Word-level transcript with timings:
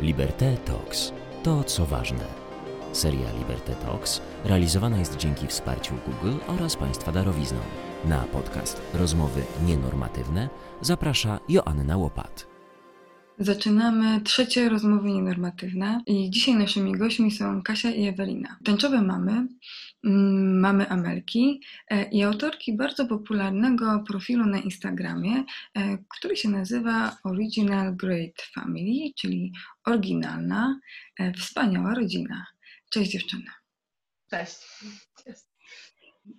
Liberté 0.00 0.56
Talks. 0.56 1.12
To, 1.42 1.64
co 1.64 1.86
ważne. 1.86 2.24
Seria 2.92 3.32
Liberté 3.38 3.74
Talks 3.74 4.20
realizowana 4.44 4.98
jest 4.98 5.16
dzięki 5.16 5.46
wsparciu 5.46 5.94
Google 6.06 6.38
oraz 6.46 6.76
Państwa 6.76 7.12
darowizną. 7.12 7.58
Na 8.04 8.18
podcast 8.18 8.82
Rozmowy 8.94 9.42
Nienormatywne 9.66 10.48
zaprasza 10.80 11.40
Joanna 11.48 11.96
Łopat. 11.96 12.49
Zaczynamy 13.42 14.20
trzecie 14.20 14.68
rozmowy 14.68 15.10
nienormatywne 15.10 16.00
i 16.06 16.30
dzisiaj 16.30 16.54
naszymi 16.54 16.92
gośćmi 16.92 17.30
są 17.30 17.62
Kasia 17.62 17.90
i 17.90 18.06
Ewelina. 18.06 18.58
Tęczowe 18.64 19.02
mamy, 19.02 19.46
mm, 20.04 20.60
mamy 20.60 20.88
Amelki 20.88 21.60
e, 21.90 22.10
i 22.10 22.22
autorki 22.22 22.76
bardzo 22.76 23.06
popularnego 23.06 24.04
profilu 24.06 24.46
na 24.46 24.58
Instagramie, 24.58 25.44
e, 25.74 25.98
który 26.08 26.36
się 26.36 26.48
nazywa 26.48 27.16
Original 27.24 27.96
Great 27.96 28.42
Family, 28.54 29.12
czyli 29.18 29.52
oryginalna, 29.84 30.80
e, 31.20 31.32
wspaniała 31.32 31.94
rodzina. 31.94 32.46
Cześć 32.90 33.10
dziewczyny. 33.10 33.50
Cześć. 34.30 34.58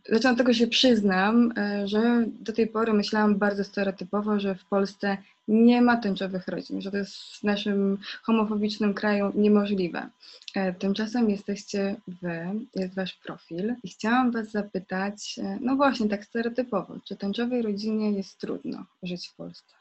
Zaczynam 0.09 0.35
tego 0.35 0.53
się 0.53 0.67
przyznam, 0.67 1.53
e, 1.57 1.87
że 1.87 2.25
do 2.27 2.53
tej 2.53 2.67
pory 2.67 2.93
myślałam 2.93 3.37
bardzo 3.37 3.63
stereotypowo, 3.63 4.39
że 4.39 4.55
w 4.55 4.65
Polsce 4.65 5.17
nie 5.47 5.81
ma 5.81 5.97
tęczowych 5.97 6.47
rodzin, 6.47 6.81
że 6.81 6.91
to 6.91 6.97
jest 6.97 7.13
w 7.13 7.43
naszym 7.43 7.97
homofobicznym 8.23 8.93
kraju 8.93 9.31
niemożliwe. 9.35 10.09
E, 10.55 10.73
tymczasem 10.73 11.29
jesteście 11.29 11.95
wy, 12.07 12.49
jest 12.75 12.95
wasz 12.95 13.13
profil 13.13 13.75
i 13.83 13.89
chciałam 13.89 14.31
was 14.31 14.51
zapytać, 14.51 15.39
e, 15.43 15.57
no 15.61 15.75
właśnie 15.75 16.09
tak 16.09 16.25
stereotypowo, 16.25 16.95
czy 17.05 17.15
tęczowej 17.15 17.61
rodzinie 17.61 18.11
jest 18.11 18.37
trudno 18.37 18.85
żyć 19.03 19.27
w 19.27 19.35
Polsce? 19.35 19.73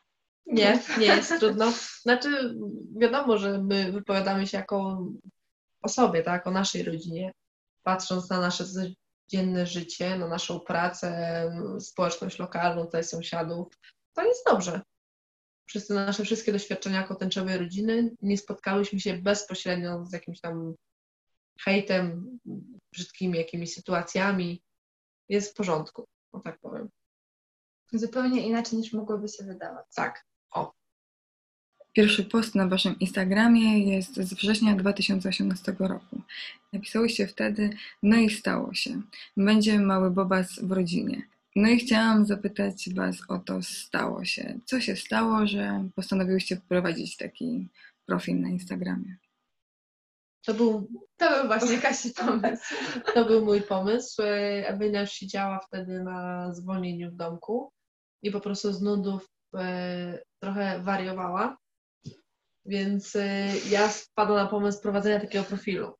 Nie, 0.47 0.79
nie 0.99 1.07
jest 1.07 1.39
trudno. 1.41 1.73
Znaczy 2.03 2.55
wiadomo, 2.97 3.39
że 3.39 3.59
my 3.59 3.93
wypowiadamy 3.93 4.47
się 4.47 4.59
jako 4.59 5.07
o 5.83 5.89
sobie, 5.89 6.23
tak, 6.23 6.47
o 6.47 6.51
naszej 6.51 6.83
rodzinie, 6.83 7.33
patrząc 7.83 8.31
na 8.31 8.41
nasze 8.41 8.65
dzienne 9.31 9.67
życie, 9.67 10.19
na 10.19 10.29
naszą 10.29 10.61
pracę, 10.61 11.53
społeczność 11.81 12.39
lokalną, 12.39 12.85
tutaj 12.85 13.05
sąsiadów, 13.05 13.67
to 14.15 14.25
jest 14.25 14.45
dobrze. 14.47 14.81
Przez 15.67 15.87
te 15.87 15.95
nasze 15.95 16.25
wszystkie 16.25 16.53
doświadczenia 16.53 17.01
jako 17.01 17.15
tęczowej 17.15 17.59
rodziny 17.59 18.11
nie 18.23 18.39
spotkałyśmy 18.39 19.01
się 19.01 19.17
bezpośrednio 19.17 20.05
z 20.05 20.13
jakimś 20.13 20.41
tam 20.41 20.75
hejtem, 21.61 22.39
brzydkimi 22.93 23.39
jakimiś 23.39 23.75
sytuacjami. 23.75 24.63
Jest 25.29 25.53
w 25.53 25.55
porządku, 25.55 26.05
o 26.33 26.41
tak 26.41 26.59
powiem. 26.59 26.89
Zupełnie 27.93 28.47
inaczej 28.47 28.79
niż 28.79 28.93
mogłoby 28.93 29.29
się 29.29 29.45
wydawać. 29.45 29.87
Tak, 29.95 30.25
o. 30.51 30.80
Pierwszy 31.93 32.25
post 32.25 32.55
na 32.55 32.69
waszym 32.69 32.99
Instagramie 32.99 33.79
jest 33.97 34.15
z 34.15 34.35
września 34.35 34.75
2018 34.77 35.75
roku. 35.79 36.21
Napisałyście 36.73 37.27
wtedy, 37.27 37.71
no 38.03 38.17
i 38.17 38.31
stało 38.31 38.75
się. 38.75 39.03
Będzie 39.37 39.79
mały 39.79 40.11
Bobas 40.11 40.59
w 40.63 40.73
rodzinie. 40.73 41.23
No 41.57 41.69
i 41.69 41.79
chciałam 41.79 42.27
zapytać 42.27 42.95
was 42.95 43.17
o 43.29 43.39
to 43.39 43.63
stało 43.63 44.25
się. 44.25 44.59
Co 44.65 44.81
się 44.81 44.97
stało, 44.97 45.47
że 45.47 45.89
postanowiłyście 45.95 46.57
wprowadzić 46.57 47.17
taki 47.17 47.69
profil 48.07 48.41
na 48.41 48.49
Instagramie? 48.49 49.17
To 50.47 50.55
był, 50.55 50.89
To 51.17 51.31
był 51.31 51.47
właśnie 51.47 51.79
Kasi 51.79 52.11
pomysł. 52.27 52.75
to 53.15 53.25
był 53.25 53.45
mój 53.45 53.63
pomysł. 53.63 54.23
Ewelina 54.65 55.01
już 55.01 55.11
siedziała 55.11 55.59
wtedy 55.59 56.03
na 56.03 56.53
zwolnieniu 56.55 57.11
w 57.11 57.17
domku 57.17 57.71
i 58.23 58.31
po 58.31 58.41
prostu 58.41 58.73
z 58.73 58.83
nudów 58.83 59.27
e, 59.55 60.19
trochę 60.43 60.81
wariowała. 60.83 61.57
Więc 62.67 63.17
e, 63.17 63.53
ja 63.71 63.89
wpadłam 63.89 64.39
na 64.39 64.47
pomysł 64.47 64.83
prowadzenia 64.83 65.21
takiego 65.21 65.45
profilu. 65.45 65.95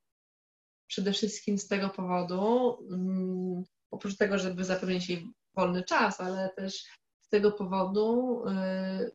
Przede 0.87 1.13
wszystkim 1.13 1.59
z 1.59 1.69
tego 1.69 1.89
powodu, 1.89 2.77
mm, 2.93 3.65
oprócz 3.91 4.17
tego, 4.17 4.39
żeby 4.39 4.65
zapewnić 4.65 5.09
jej 5.09 5.27
wolny 5.57 5.85
czas, 5.85 6.21
ale 6.21 6.51
też 6.57 6.85
z 7.21 7.29
tego 7.29 7.53
powodu, 7.53 8.43
e, 8.49 9.11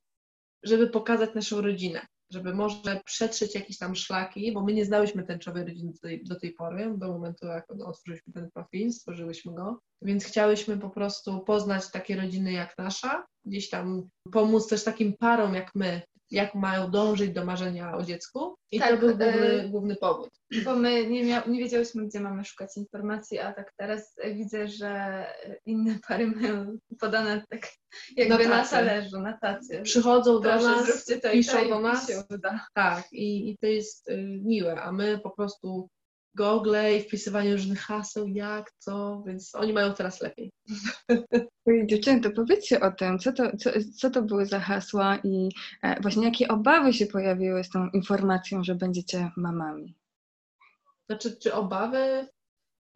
żeby 0.63 0.89
pokazać 0.89 1.35
naszą 1.35 1.61
rodzinę, 1.61 2.07
żeby 2.31 2.53
może 2.53 3.01
przetrzeć 3.05 3.55
jakieś 3.55 3.77
tam 3.77 3.95
szlaki, 3.95 4.51
bo 4.51 4.63
my 4.63 4.73
nie 4.73 4.85
znałyśmy 4.85 5.23
tęczowej 5.23 5.65
rodziny 5.65 5.91
do 5.91 5.99
tej, 5.99 6.23
do 6.23 6.39
tej 6.39 6.51
pory, 6.53 6.93
do 6.97 7.07
momentu 7.07 7.47
jak 7.47 7.65
otworzyliśmy 7.71 8.33
ten 8.33 8.51
profil, 8.51 8.91
stworzyłyśmy 8.91 9.53
go, 9.53 9.79
więc 10.01 10.25
chciałyśmy 10.25 10.77
po 10.77 10.89
prostu 10.89 11.39
poznać 11.39 11.91
takie 11.91 12.15
rodziny 12.15 12.51
jak 12.51 12.77
nasza, 12.77 13.25
gdzieś 13.45 13.69
tam 13.69 14.09
pomóc 14.31 14.67
też 14.67 14.83
takim 14.83 15.17
parom 15.17 15.53
jak 15.53 15.71
my, 15.75 16.01
jak 16.31 16.55
mają 16.55 16.91
dążyć 16.91 17.31
do 17.31 17.45
marzenia 17.45 17.95
o 17.97 18.03
dziecku 18.03 18.55
i 18.71 18.79
to 18.79 18.85
Tak, 18.85 18.99
był 18.99 19.09
główny, 19.09 19.25
e, 19.35 19.69
główny 19.69 19.95
powód. 19.95 20.29
Bo 20.65 20.75
my 20.75 21.07
nie, 21.07 21.23
mia- 21.25 21.47
nie 21.49 21.59
wiedziałyśmy, 21.59 22.07
gdzie 22.07 22.19
mamy 22.19 22.45
szukać 22.45 22.77
informacji, 22.77 23.39
a 23.39 23.53
tak 23.53 23.73
teraz 23.77 24.15
widzę, 24.33 24.67
że 24.67 25.25
inne 25.65 25.95
pary 26.07 26.27
mają 26.27 26.77
podane 26.99 27.43
tak 27.49 27.67
jakby 28.15 28.47
Na 28.47 28.65
talerzu, 28.65 29.19
na 29.21 29.37
tacy. 29.37 29.81
Przychodzą 29.83 30.33
do 30.33 30.39
Proszę, 30.41 30.65
nas, 30.65 30.85
zróbcie 30.85 31.19
to 31.21 31.31
i 31.31 31.37
piszą 31.37 31.57
to 31.63 31.69
do 31.69 31.79
nas. 31.79 32.07
się 32.07 32.23
uda. 32.29 32.65
Tak, 32.73 33.03
i, 33.13 33.49
i 33.49 33.57
to 33.57 33.67
jest 33.67 34.09
y, 34.09 34.39
miłe, 34.43 34.81
a 34.81 34.91
my 34.91 35.19
po 35.19 35.29
prostu 35.29 35.89
Google 36.35 36.75
i 36.97 37.01
wpisywanie 37.01 37.53
różnych 37.53 37.79
haseł, 37.79 38.27
jak, 38.27 38.71
co, 38.77 39.23
więc 39.27 39.55
oni 39.55 39.73
mają 39.73 39.93
teraz 39.93 40.21
lepiej. 40.21 40.51
Dziewczyny, 41.85 42.21
to 42.21 42.31
powiedzcie 42.31 42.79
o 42.79 42.91
tym, 42.91 43.19
co 43.19 43.33
to, 43.33 43.57
co, 43.57 43.69
co 43.97 44.09
to 44.09 44.21
były 44.21 44.45
za 44.45 44.59
hasła 44.59 45.17
i 45.23 45.49
e, 45.81 46.01
właśnie 46.01 46.25
jakie 46.25 46.47
obawy 46.47 46.93
się 46.93 47.05
pojawiły 47.05 47.63
z 47.63 47.69
tą 47.69 47.89
informacją, 47.89 48.63
że 48.63 48.75
będziecie 48.75 49.31
mamami? 49.37 49.95
Znaczy, 51.09 51.37
czy 51.37 51.53
obawy? 51.53 52.27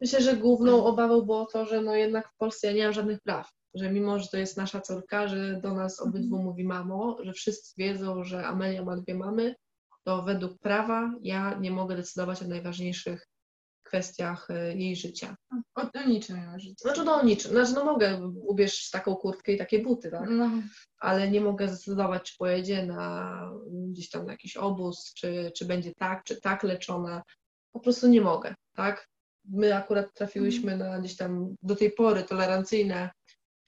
Myślę, 0.00 0.20
że 0.20 0.36
główną 0.36 0.84
obawą 0.84 1.20
było 1.20 1.46
to, 1.46 1.66
że 1.66 1.82
no 1.82 1.94
jednak 1.94 2.28
w 2.28 2.36
Polsce 2.36 2.66
ja 2.66 2.72
nie 2.72 2.84
mam 2.84 2.92
żadnych 2.92 3.20
praw. 3.20 3.50
Że 3.74 3.92
mimo, 3.92 4.18
że 4.18 4.28
to 4.28 4.36
jest 4.36 4.56
nasza 4.56 4.80
córka, 4.80 5.28
że 5.28 5.60
do 5.62 5.74
nas 5.74 6.00
obydwu 6.00 6.38
mówi 6.38 6.64
mamo, 6.64 7.16
że 7.20 7.32
wszyscy 7.32 7.74
wiedzą, 7.78 8.24
że 8.24 8.46
Amelia 8.46 8.84
ma 8.84 8.96
dwie 8.96 9.14
mamy, 9.14 9.54
to 10.04 10.22
według 10.22 10.58
prawa 10.58 11.14
ja 11.22 11.58
nie 11.60 11.70
mogę 11.70 11.96
decydować 11.96 12.42
o 12.42 12.48
najważniejszych 12.48 13.26
kwestiach 13.90 14.50
y, 14.50 14.78
jej 14.78 14.96
życia. 14.96 15.36
O, 15.74 15.80
o 15.82 16.08
niczym 16.08 16.36
nie 16.36 16.46
może. 16.46 16.70
Znaczy 16.78 17.04
no 17.04 17.14
o 17.14 17.24
niczym, 17.24 17.50
znaczy 17.50 17.72
no 17.74 17.84
mogę, 17.84 18.32
ubierz 18.42 18.90
taką 18.90 19.16
kurtkę 19.16 19.52
i 19.52 19.58
takie 19.58 19.82
buty, 19.82 20.10
tak? 20.10 20.30
No, 20.30 20.50
ale 20.98 21.30
nie 21.30 21.40
mogę 21.40 21.68
zdecydować, 21.68 22.22
czy 22.22 22.36
pojedzie 22.38 22.86
na 22.86 23.42
gdzieś 23.70 24.10
tam 24.10 24.26
na 24.26 24.32
jakiś 24.32 24.56
obóz, 24.56 25.12
czy, 25.14 25.52
czy 25.56 25.64
będzie 25.64 25.94
tak, 25.94 26.24
czy 26.24 26.40
tak 26.40 26.62
leczona. 26.62 27.22
Po 27.72 27.80
prostu 27.80 28.08
nie 28.08 28.20
mogę, 28.20 28.54
tak? 28.74 29.08
My 29.44 29.76
akurat 29.76 30.14
trafiłyśmy 30.14 30.76
na 30.76 30.98
gdzieś 30.98 31.16
tam 31.16 31.54
do 31.62 31.76
tej 31.76 31.92
pory 31.92 32.22
tolerancyjne 32.22 33.10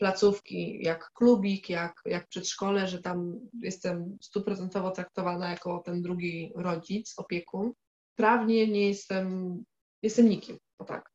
placówki, 0.03 0.83
jak 0.83 1.11
klubik, 1.13 1.71
jak, 1.71 2.01
jak 2.05 2.29
przedszkole, 2.29 2.89
że 2.89 3.03
tam 3.03 3.41
jestem 3.61 4.19
stuprocentowo 4.21 4.91
traktowana 4.91 5.51
jako 5.51 5.79
ten 5.79 6.03
drugi 6.03 6.53
rodzic, 6.57 7.15
opiekun. 7.17 7.73
Prawnie 8.17 8.67
nie 8.67 8.89
jestem, 8.89 9.57
jestem 10.03 10.29
nikim, 10.29 10.59
o 10.79 10.85
tak, 10.85 11.11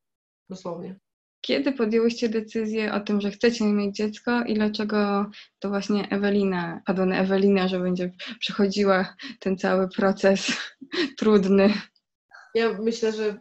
dosłownie. 0.50 0.98
Kiedy 1.40 1.72
podjęłyście 1.72 2.28
decyzję 2.28 2.94
o 2.94 3.00
tym, 3.00 3.20
że 3.20 3.30
chcecie 3.30 3.64
mieć 3.64 3.96
dziecko 3.96 4.44
i 4.44 4.54
dlaczego 4.54 5.30
to 5.58 5.68
właśnie 5.68 6.08
Ewelina, 6.10 6.82
padło 6.86 7.06
na 7.06 7.18
Ewelinę, 7.18 7.68
że 7.68 7.80
będzie 7.80 8.12
przechodziła 8.40 9.14
ten 9.40 9.58
cały 9.58 9.88
proces 9.88 10.52
trudny? 11.18 11.72
Ja 12.54 12.72
myślę, 12.82 13.12
że 13.12 13.38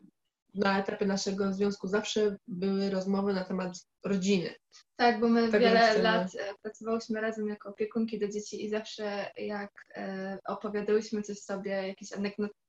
na 0.54 0.80
etapie 0.80 1.06
naszego 1.06 1.54
związku 1.54 1.88
zawsze 1.88 2.38
były 2.48 2.90
rozmowy 2.90 3.34
na 3.34 3.44
temat 3.44 3.88
rodziny. 4.06 4.56
Tak, 4.96 5.20
bo 5.20 5.30
my 5.30 5.42
Tego 5.52 5.60
wiele 5.60 5.80
chcemy. 5.80 6.04
lat 6.04 6.28
e, 6.36 6.54
pracowałyśmy 6.62 7.22
razem 7.22 7.48
jako 7.48 7.70
opiekunki 7.70 8.20
do 8.20 8.28
dzieci 8.28 8.66
i 8.66 8.70
zawsze 8.70 9.32
jak 9.38 9.72
e, 9.96 10.38
opowiadałyśmy 10.46 11.22
coś 11.22 11.40
sobie, 11.40 11.88
jakieś 11.88 12.10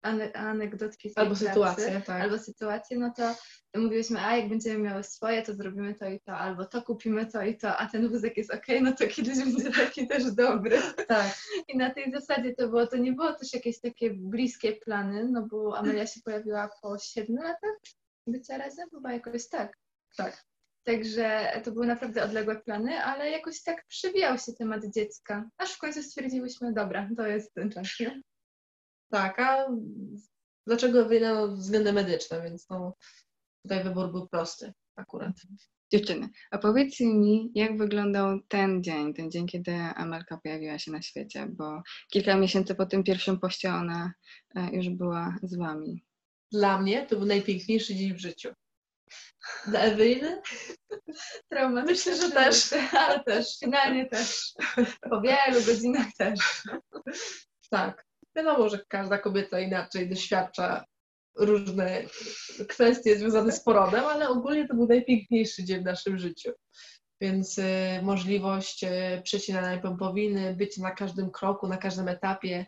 ane- 0.03 0.33
anegdotki 0.35 1.11
z 1.11 1.19
Albo 1.19 1.37
sytuacje, 1.37 2.03
tak. 2.07 2.23
albo 2.23 2.39
sytuacje, 2.39 2.99
no 2.99 3.13
to 3.17 3.35
mówiłyśmy, 3.77 4.21
a 4.21 4.37
jak 4.37 4.49
będziemy 4.49 4.79
miały 4.79 5.03
swoje, 5.03 5.43
to 5.43 5.55
zrobimy 5.55 5.95
to 5.95 6.09
i 6.09 6.21
to, 6.21 6.33
albo 6.33 6.65
to 6.65 6.83
kupimy 6.83 7.27
to 7.27 7.43
i 7.43 7.57
to, 7.57 7.77
a 7.77 7.87
ten 7.87 8.09
wózek 8.09 8.37
jest 8.37 8.55
okej, 8.55 8.83
no 8.83 8.93
to 8.93 9.07
kiedyś 9.07 9.39
będzie 9.39 9.71
taki 9.71 10.07
też 10.07 10.33
dobry. 10.33 10.79
Tak. 11.09 11.39
I 11.69 11.77
na 11.77 11.91
tej 11.91 12.13
zasadzie 12.13 12.55
to 12.55 12.69
było, 12.69 12.87
to 12.87 12.97
nie 12.97 13.13
było 13.13 13.33
też 13.33 13.55
jakieś 13.55 13.81
takie 13.81 14.11
bliskie 14.11 14.73
plany, 14.73 15.29
no 15.33 15.47
bo 15.47 15.79
Amelia 15.79 16.07
się 16.07 16.21
pojawiła 16.25 16.71
po 16.83 16.99
siedmiu 16.99 17.43
latach 17.43 17.77
bycia 18.27 18.59
razem, 18.59 18.91
chyba 18.91 19.13
jakoś 19.13 19.49
tak. 19.49 19.79
Tak. 20.17 20.45
Także 20.85 21.53
to 21.65 21.73
były 21.73 21.87
naprawdę 21.87 22.25
odległe 22.25 22.61
plany, 22.61 23.05
ale 23.05 23.31
jakoś 23.31 23.63
tak 23.63 23.87
przewijał 23.87 24.39
się 24.39 24.53
temat 24.53 24.83
dziecka. 24.95 25.51
Aż 25.59 25.73
w 25.73 25.79
końcu 25.79 26.03
stwierdziłyśmy, 26.03 26.73
dobra, 26.73 27.09
to 27.17 27.27
jest 27.27 27.55
ten 27.55 27.71
czas. 27.71 27.89
Nie? 28.01 28.23
Tak, 29.11 29.41
a 29.41 29.67
dlaczego 30.67 31.01
Ewelina? 31.01 31.35
No, 31.35 31.49
względy 31.49 31.93
medyczne, 31.93 32.43
więc 32.43 32.69
no, 32.71 32.97
tutaj 33.63 33.85
wybór 33.85 34.13
był 34.13 34.29
prosty 34.29 34.73
akurat. 34.97 35.33
Dziewczyny, 35.93 36.29
a 36.51 36.59
powiedzcie 36.59 37.07
mi, 37.07 37.51
jak 37.55 37.79
wyglądał 37.79 38.41
ten 38.49 38.83
dzień, 38.83 39.15
ten 39.15 39.31
dzień, 39.31 39.47
kiedy 39.47 39.73
Amelka 39.73 40.37
pojawiła 40.43 40.79
się 40.79 40.93
na 40.93 41.03
świecie, 41.03 41.47
bo 41.51 41.83
kilka 42.11 42.37
miesięcy 42.37 42.75
po 42.75 42.87
tym 42.87 43.05
pierwszym 43.05 43.41
poście 43.41 43.73
ona 43.73 44.13
e, 44.55 44.77
już 44.77 44.89
była 44.89 45.37
z 45.43 45.57
wami. 45.57 46.05
Dla 46.53 46.81
mnie 46.81 47.07
to 47.07 47.17
był 47.17 47.27
najpiękniejszy 47.27 47.95
dzień 47.95 48.15
w 48.15 48.21
życiu. 48.21 48.49
Dla 49.67 49.81
Eweliny? 49.81 50.43
Traumatyczne 51.51 52.13
Myślę, 52.13 52.29
że 52.29 52.35
też. 52.35 52.73
ale 52.93 53.25
też, 53.25 53.59
finalnie 53.59 54.07
też. 54.07 54.53
Po 55.11 55.21
wielu 55.21 55.63
godzinach 55.67 56.07
też. 56.19 56.63
Tak. 57.71 58.05
Wiadomo, 58.37 58.69
że 58.69 58.85
każda 58.89 59.19
kobieta 59.19 59.61
inaczej 59.61 60.09
doświadcza 60.09 60.85
różne 61.39 62.03
kwestie 62.69 63.17
związane 63.19 63.53
z 63.53 63.61
porodem, 63.61 64.05
ale 64.05 64.29
ogólnie 64.29 64.69
to 64.69 64.75
był 64.75 64.87
najpiękniejszy 64.87 65.65
dzień 65.65 65.81
w 65.81 65.85
naszym 65.85 66.19
życiu. 66.19 66.53
Więc 67.21 67.59
y, 67.59 67.63
możliwość 68.03 68.85
y, 68.85 68.89
przecinania 69.23 69.79
pępowiny, 69.83 70.55
być 70.57 70.79
na 70.79 70.91
każdym 70.91 71.31
kroku, 71.31 71.69
na 71.69 71.77
każdym 71.77 72.09
etapie 72.09 72.67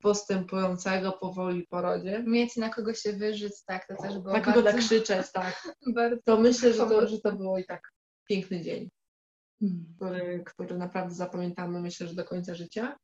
postępującego 0.00 1.12
powoli 1.12 1.66
porodzie. 1.66 2.22
Mieć 2.26 2.56
na 2.56 2.68
kogo 2.68 2.94
się 2.94 3.12
wyżyć, 3.12 3.52
tak, 3.66 3.86
to 3.86 3.96
też 4.02 4.18
było 4.18 4.34
Na 4.34 4.40
kogo 4.40 4.62
bardzo, 4.62 4.78
nakrzyczeć, 4.78 5.32
tak. 5.32 5.68
bardzo 5.96 6.22
To 6.24 6.40
myślę, 6.40 6.72
że 6.72 6.78
to, 6.86 7.08
że 7.08 7.20
to 7.20 7.32
było 7.32 7.58
i 7.58 7.64
tak 7.64 7.92
piękny 8.28 8.60
dzień. 8.60 8.90
Hmm. 9.60 9.86
który, 9.96 10.42
który 10.46 10.78
naprawdę 10.78 11.14
zapamiętamy, 11.14 11.80
myślę, 11.80 12.08
że 12.08 12.14
do 12.14 12.24
końca 12.24 12.54
życia. 12.54 12.96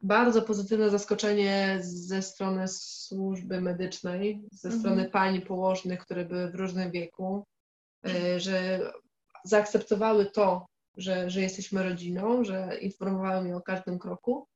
Bardzo 0.00 0.42
pozytywne 0.42 0.90
zaskoczenie 0.90 1.78
ze 1.80 2.22
strony 2.22 2.68
służby 2.68 3.60
medycznej, 3.60 4.42
ze 4.52 4.68
Mhm. 4.68 4.80
strony 4.80 5.10
pań 5.10 5.40
położnych, 5.40 6.00
które 6.00 6.24
były 6.24 6.50
w 6.50 6.54
różnym 6.54 6.90
wieku, 6.90 7.44
y, 8.08 8.40
że 8.40 8.80
zaakceptowały 9.44 10.26
to, 10.26 10.66
że, 10.96 11.30
że 11.30 11.40
jesteśmy 11.40 11.82
rodziną, 11.82 12.44
że 12.44 12.78
informowały 12.80 13.44
mnie 13.44 13.56
o 13.56 13.60
każdym 13.62 13.98
kroku. 13.98 14.46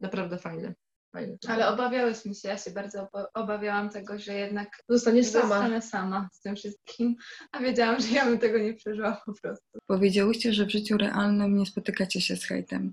Naprawdę 0.00 0.38
fajne. 0.38 0.74
fajne 1.12 1.36
Ale 1.48 1.68
obawiałyśmy 1.68 2.34
się, 2.34 2.48
ja 2.48 2.58
się 2.58 2.70
bardzo 2.70 3.02
oba- 3.02 3.26
obawiałam 3.34 3.90
tego, 3.90 4.18
że 4.18 4.34
jednak 4.34 4.68
Zostaniesz 4.88 5.26
sama. 5.26 5.48
zostanę 5.48 5.82
sama 5.82 6.28
z 6.32 6.40
tym 6.40 6.56
wszystkim, 6.56 7.16
a 7.52 7.58
wiedziałam, 7.60 8.00
że 8.00 8.08
ja 8.08 8.24
bym 8.24 8.38
tego 8.38 8.58
nie 8.58 8.74
przeżyła 8.74 9.22
po 9.26 9.32
prostu. 9.42 9.64
Powiedziałyście, 9.86 10.52
że 10.52 10.66
w 10.66 10.70
życiu 10.70 10.96
realnym 10.96 11.56
nie 11.58 11.66
spotykacie 11.66 12.20
się 12.20 12.36
z 12.36 12.44
hejtem. 12.44 12.92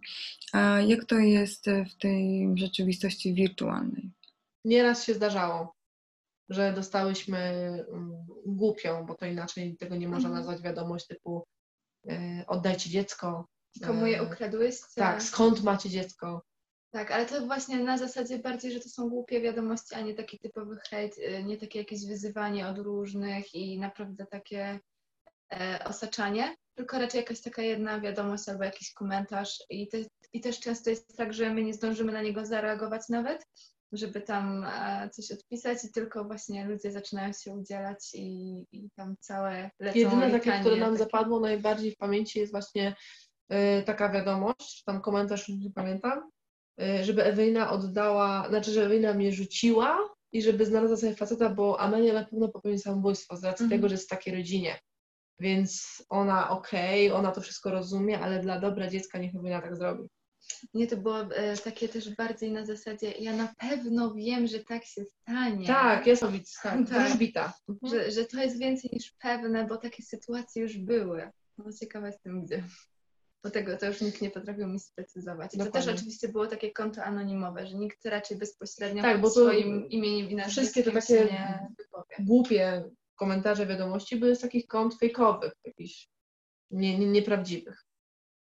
A 0.54 0.82
jak 0.82 1.06
to 1.06 1.16
jest 1.16 1.66
w 1.66 1.98
tej 2.02 2.50
rzeczywistości 2.56 3.34
wirtualnej? 3.34 4.12
Nieraz 4.66 5.04
się 5.06 5.14
zdarzało, 5.14 5.75
że 6.50 6.74
dostałyśmy 6.74 7.38
mm, 7.38 8.26
głupią, 8.46 9.06
bo 9.06 9.16
to 9.16 9.26
inaczej 9.26 9.78
tego 9.78 9.96
nie 9.96 10.08
można 10.08 10.30
Mhm. 10.30 10.46
nazwać 10.46 10.64
wiadomość 10.64 11.08
typu 11.08 11.48
e, 12.10 12.44
oddajcie 12.48 12.90
dziecko. 12.90 13.48
Komu 13.86 14.06
je 14.06 14.20
e, 14.20 14.24
ukradłyście? 14.24 14.86
Tak, 14.96 15.24
skąd 15.24 15.64
macie 15.64 15.90
dziecko? 15.90 16.42
Tak, 16.96 17.12
ale 17.12 17.26
to 17.26 17.46
właśnie 17.46 17.80
na 17.80 17.98
zasadzie 17.98 18.40
bardziej, 18.40 18.72
że 18.72 18.80
to 18.80 18.90
są 18.90 19.10
głupie 19.10 19.42
wiadomości, 19.42 19.96
a 19.96 20.02
nie 20.02 20.14
taki 20.14 20.40
typowy 20.40 20.78
hejt, 20.90 21.18
y, 21.18 21.44
nie 21.44 21.58
takie 21.58 21.80
jakieś 21.80 22.06
wyzywanie 22.06 22.68
od 22.68 22.78
różnych 22.78 23.56
i 23.56 23.80
naprawdę 23.80 24.26
takie 24.26 24.80
e, 25.54 25.80
osaczanie, 25.86 26.56
tylko 26.76 27.00
raczej 27.00 27.20
jakaś 27.20 27.42
taka 27.42 27.62
jedna 27.62 28.00
wiadomość 28.00 28.50
albo 28.50 28.64
jakiś 28.64 28.94
komentarz 28.94 29.64
i, 29.70 29.88
te, 29.88 29.98
i 30.34 30.42
też 30.42 30.60
często 30.60 30.90
jest 30.90 31.18
tak, 31.18 31.34
że 31.34 31.54
my 31.54 31.64
nie 31.64 31.74
zdążymy 31.74 32.12
na 32.12 32.22
niego 32.22 32.46
zareagować 32.46 33.02
nawet, 33.10 33.48
żeby 33.92 34.22
tam 34.22 34.64
e, 34.64 35.10
coś 35.10 35.32
odpisać 35.32 35.78
i 35.86 35.92
tylko 35.92 36.24
właśnie 36.24 36.66
ludzie 36.66 36.92
zaczynają 36.92 37.34
się 37.34 37.52
udzielać 37.52 38.12
i, 38.14 38.64
i 38.72 38.90
tam 38.96 39.16
całe 39.20 39.72
lecą 39.80 40.00
Jedyne 40.00 40.32
takie, 40.32 40.60
które 40.60 40.76
nam 40.76 40.92
takie. 40.94 41.04
zapadło 41.04 41.40
najbardziej 41.40 41.92
w 41.92 41.98
pamięci 41.98 42.40
jest 42.40 42.52
właśnie 42.52 42.96
e, 43.50 43.84
taka 43.84 44.10
wiadomość, 44.10 44.84
tam 44.86 45.02
komentarz, 45.02 45.50
już 45.50 45.58
nie 45.60 45.72
pamiętam, 45.72 46.30
e, 46.82 47.04
żeby 47.04 47.24
Ewelina 47.24 47.72
oddała, 47.72 48.50
znaczy, 48.50 48.72
że 48.72 48.86
Ewelina 48.86 49.14
mnie 49.14 49.32
rzuciła 49.32 49.98
i 50.32 50.42
żeby 50.42 50.66
znalazła 50.66 50.98
sobie 50.98 51.16
faceta, 51.16 51.50
bo 51.50 51.80
Amelia 51.80 52.14
na 52.14 52.26
pewno 52.26 52.50
popełni 52.50 52.80
samobójstwo 52.80 53.38
z 53.38 53.44
racji 53.44 53.64
Mhm. 53.64 53.80
tego, 53.80 53.90
że 53.90 53.94
jest 53.96 54.06
w 54.06 54.10
takiej 54.10 54.36
rodzinie. 54.36 54.80
Więc 55.40 56.04
ona 56.10 56.50
okej, 56.50 57.12
ona 57.12 57.32
to 57.32 57.42
wszystko 57.42 57.72
rozumie, 57.72 58.20
ale 58.20 58.40
dla 58.40 58.60
dobra 58.60 58.88
dziecka 58.90 59.20
niech 59.20 59.36
Ewelina 59.36 59.62
tak 59.62 59.76
zrobi. 59.76 60.08
Nie, 60.74 60.88
to 60.88 60.98
było 60.98 61.20
e, 61.22 61.58
takie 61.58 61.90
też 61.90 62.16
bardziej 62.16 62.52
na 62.52 62.66
zasadzie, 62.66 63.12
ja 63.12 63.36
na 63.36 63.54
pewno 63.58 64.14
wiem, 64.14 64.48
że 64.48 64.60
tak 64.60 64.86
się 64.86 65.04
stanie. 65.22 65.68
Tak, 65.68 66.08
jest 66.08 66.24
owic, 66.24 66.60
tak, 66.64 66.90
Tak. 66.90 67.08
wróżbita. 67.08 67.54
Że, 67.84 68.12
że 68.12 68.26
to 68.26 68.42
jest 68.42 68.60
więcej 68.60 68.90
niż 68.94 69.12
pewne, 69.12 69.68
bo 69.68 69.78
takie 69.78 70.04
sytuacje 70.04 70.62
już 70.62 70.78
były. 70.78 71.32
No 71.58 71.66
ciekawa 71.80 72.08
jestem 72.08 72.46
gdzie. 72.46 72.64
Bo 73.44 73.52
tego 73.52 73.78
to 73.78 73.86
już 73.86 74.02
nikt 74.02 74.22
nie 74.22 74.32
potrafił 74.32 74.68
mi 74.68 74.80
sprecyzować. 74.80 75.54
I 75.54 75.58
to 75.58 75.72
też 75.72 75.88
oczywiście 75.88 76.28
było 76.28 76.48
takie 76.48 76.72
konto 76.72 77.04
anonimowe, 77.04 77.68
że 77.68 77.76
nikt 77.76 78.06
raczej 78.06 78.38
bezpośrednio 78.38 79.02
Tak, 79.02 79.22
bo 79.22 79.30
swoim 79.30 79.90
imieniem 79.90 80.40
i 80.40 80.50
wszystkie 80.50 80.84
te 80.84 80.92
takie-. 80.92 81.68
Głupie 82.20 82.84
komentarze, 83.16 83.66
wiadomości 83.66 84.16
były 84.16 84.36
z 84.36 84.40
takich 84.40 84.68
kont 84.68 84.96
fejkowych, 85.00 85.54
jakichś 85.66 86.10
nie, 86.72 87.00
nie, 87.00 87.08
nieprawdziwych. 87.08 87.86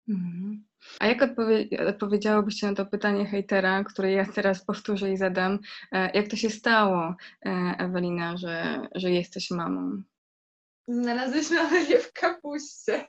Mhm. 0.08 0.64
A 1.00 1.06
jak 1.06 1.22
odpowie- 1.22 1.86
odpowiedziałobyście 1.88 2.66
na 2.66 2.74
to 2.74 2.86
pytanie 2.86 3.26
hejtera, 3.26 3.84
które 3.84 4.12
ja 4.12 4.26
teraz 4.26 4.64
powtórzę 4.64 5.12
i 5.12 5.16
zadam? 5.16 5.58
E, 5.92 6.10
Jak 6.18 6.28
to 6.28 6.36
się 6.36 6.50
stało, 6.50 7.14
e, 7.46 7.50
Ewelina, 7.78 8.36
że, 8.36 8.86
że 8.94 9.10
jesteś 9.10 9.50
mamą? 9.50 10.02
Znalazłyśmy 10.88 11.60
Amelię 11.60 11.98
w 11.98 12.12
kapuście. 12.12 13.06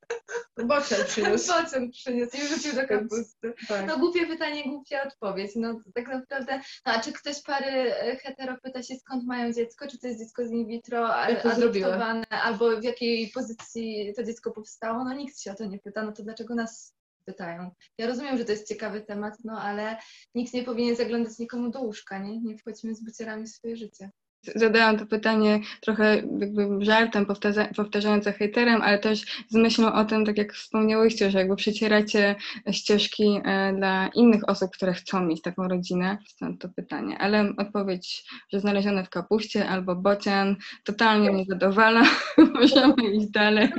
Bocian 0.68 1.06
przyniósł. 1.07 1.54
Bocian 1.54 1.92
przyniósł 1.92 2.38
i 2.38 2.39
wrzucił 2.39 2.74
do 2.75 2.88
kapusty. 2.88 3.54
Tak. 3.68 3.88
No 3.88 3.98
głupie 3.98 4.27
pytanie, 4.27 4.63
głupia 4.63 5.04
odpowiedź. 5.04 5.51
No 5.56 5.80
tak 5.95 6.07
naprawdę, 6.07 6.57
no, 6.86 6.94
a 6.94 7.01
czy 7.01 7.13
ktoś 7.13 7.42
pary 7.42 7.65
e, 7.71 8.15
hetero 8.15 8.57
pyta 8.63 8.83
się 8.83 8.95
skąd 8.95 9.25
mają 9.25 9.54
dziecko, 9.54 9.88
czy 9.88 10.00
to 10.00 10.07
jest 10.07 10.19
dziecko 10.19 10.48
z 10.48 10.51
in 10.51 10.68
vitro, 10.68 11.15
adoptowane, 11.15 12.25
albo 12.30 12.81
w 12.81 12.83
jakiej 12.83 13.31
pozycji 13.33 14.13
to 14.15 14.24
dziecko 14.24 14.51
powstało, 14.51 15.04
no 15.04 15.13
nikt 15.13 15.39
się 15.39 15.51
o 15.51 15.56
to 15.56 15.65
nie 15.65 15.80
pyta, 15.80 16.04
no 16.04 16.12
to 16.12 16.24
dlaczego 16.24 16.56
nas 16.56 16.95
pytają? 17.25 17.71
Ja 17.98 18.07
rozumiem, 18.07 18.38
że 18.38 18.45
to 18.45 18.51
jest 18.51 18.68
ciekawy 18.68 19.01
temat, 19.01 19.33
no 19.44 19.62
ale 19.62 19.98
nikt 20.36 20.54
nie 20.54 20.63
powinien 20.63 20.95
zaglądać 20.95 21.39
nikomu 21.39 21.71
do 21.71 21.81
łóżka, 21.81 22.18
nie? 22.18 22.42
Nie 22.42 22.57
wchodźmy 22.57 22.95
z 22.95 23.04
bucierami 23.04 23.45
w 23.45 23.50
swoje 23.50 23.75
życie. 23.75 24.10
Zadałam 24.56 25.00
to 25.00 25.06
pytanie 25.06 25.60
trochę 25.81 26.16
jakby 26.16 26.86
żartem, 26.86 27.25
powtarza, 27.25 27.68
powtarzając 27.75 28.24
za 28.24 28.31
hejterem, 28.31 28.81
ale 28.81 29.00
też 29.00 29.22
z 29.50 29.56
myślą 29.56 29.94
o 29.94 30.06
tym, 30.06 30.25
tak 30.25 30.38
jak 30.38 30.54
wspomniałyście, 30.54 31.31
że 31.31 31.40
jakby 31.40 31.56
przecieracie 31.56 32.36
ścieżki 32.72 33.42
e, 33.45 33.74
dla 33.74 34.07
innych 34.07 34.50
osób, 34.50 34.72
które 34.72 34.94
chcą 34.94 35.25
mieć 35.25 35.42
taką 35.42 35.68
rodzinę. 35.68 36.18
Stąd 36.28 36.62
to 36.62 36.69
pytanie. 36.69 37.18
Ale 37.18 37.54
odpowiedź, 37.57 38.25
że 38.54 38.60
znalezione 38.60 39.04
w 39.06 39.10
kapuście 39.10 39.70
albo 39.70 39.96
bocian, 39.96 40.56
totalnie 40.84 41.32
mnie 41.32 41.46
zadowala. 41.50 42.03
Możemy 42.53 43.13
iść 43.13 43.27
dalej. 43.29 43.70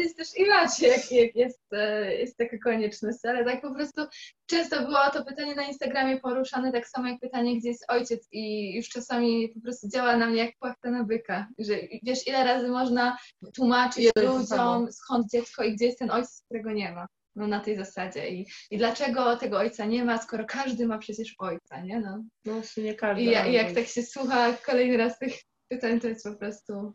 Powiedzieć 0.00 0.16
też 0.16 0.38
i 0.38 0.48
macie, 0.48 0.88
jak, 0.88 1.12
jak 1.12 1.36
jest, 1.36 1.60
e, 1.72 2.14
jest 2.14 2.36
taka 2.36 2.58
konieczność, 2.58 3.18
ale 3.24 3.44
tak 3.44 3.60
po 3.60 3.74
prostu 3.74 4.02
często 4.46 4.82
było 4.82 5.10
to 5.12 5.24
pytanie 5.24 5.54
na 5.54 5.62
Instagramie 5.62 6.20
poruszane, 6.20 6.72
tak 6.72 6.88
samo 6.88 7.08
jak 7.08 7.20
pytanie, 7.20 7.58
gdzie 7.58 7.68
jest 7.68 7.84
ojciec 7.88 8.28
i 8.32 8.74
już 8.76 8.88
czasami 8.88 9.48
po 9.48 9.60
prostu 9.60 9.88
działa 9.88 10.16
na 10.16 10.26
mnie 10.26 10.44
jak 10.44 10.58
płachta 10.58 10.90
na 10.90 11.04
byka, 11.04 11.46
że 11.58 11.74
wiesz, 12.02 12.26
ile 12.26 12.44
razy 12.44 12.68
można 12.68 13.16
tłumaczyć 13.54 14.10
samo. 14.18 14.38
ludziom, 14.38 14.92
skąd 14.92 15.30
dziecko 15.30 15.64
i 15.64 15.74
gdzie 15.74 15.86
jest 15.86 15.98
ten 15.98 16.10
ojciec, 16.10 16.42
którego 16.44 16.72
nie 16.72 16.92
ma. 16.92 17.06
No 17.36 17.46
na 17.46 17.60
tej 17.60 17.76
zasadzie 17.76 18.30
I, 18.30 18.46
i 18.70 18.78
dlaczego 18.78 19.36
tego 19.36 19.58
ojca 19.58 19.84
nie 19.84 20.04
ma, 20.04 20.18
skoro 20.18 20.44
każdy 20.44 20.86
ma 20.86 20.98
przecież 20.98 21.34
ojca, 21.38 21.80
nie? 21.80 22.00
No. 22.00 22.24
No 22.44 22.62
nie 22.76 22.94
każdy. 22.94 23.22
I, 23.22 23.26
i 23.26 23.52
jak 23.52 23.72
tak 23.72 23.86
się 23.86 24.02
słucha 24.02 24.52
kolejny 24.52 24.96
raz 24.96 25.18
tych 25.18 25.32
pytań, 25.68 26.00
to 26.00 26.08
jest 26.08 26.24
po 26.24 26.34
prostu 26.34 26.94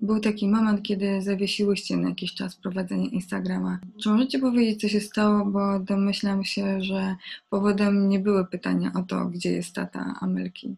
Był 0.00 0.20
taki 0.20 0.48
moment, 0.48 0.82
kiedy 0.82 1.22
zawiesiłyście 1.22 1.96
na 1.96 2.08
jakiś 2.08 2.34
czas 2.34 2.56
prowadzenie 2.56 3.06
Instagrama. 3.06 3.78
Czy 4.02 4.08
możecie 4.08 4.38
powiedzieć, 4.38 4.80
co 4.80 4.88
się 4.88 5.00
stało, 5.00 5.44
bo 5.44 5.80
domyślam 5.80 6.44
się, 6.44 6.80
że 6.80 7.16
powodem 7.50 8.08
nie 8.08 8.18
były 8.18 8.46
pytania 8.46 8.92
o 8.94 9.02
to, 9.02 9.24
gdzie 9.26 9.52
jest 9.52 9.74
tata 9.74 10.14
Amelki. 10.20 10.76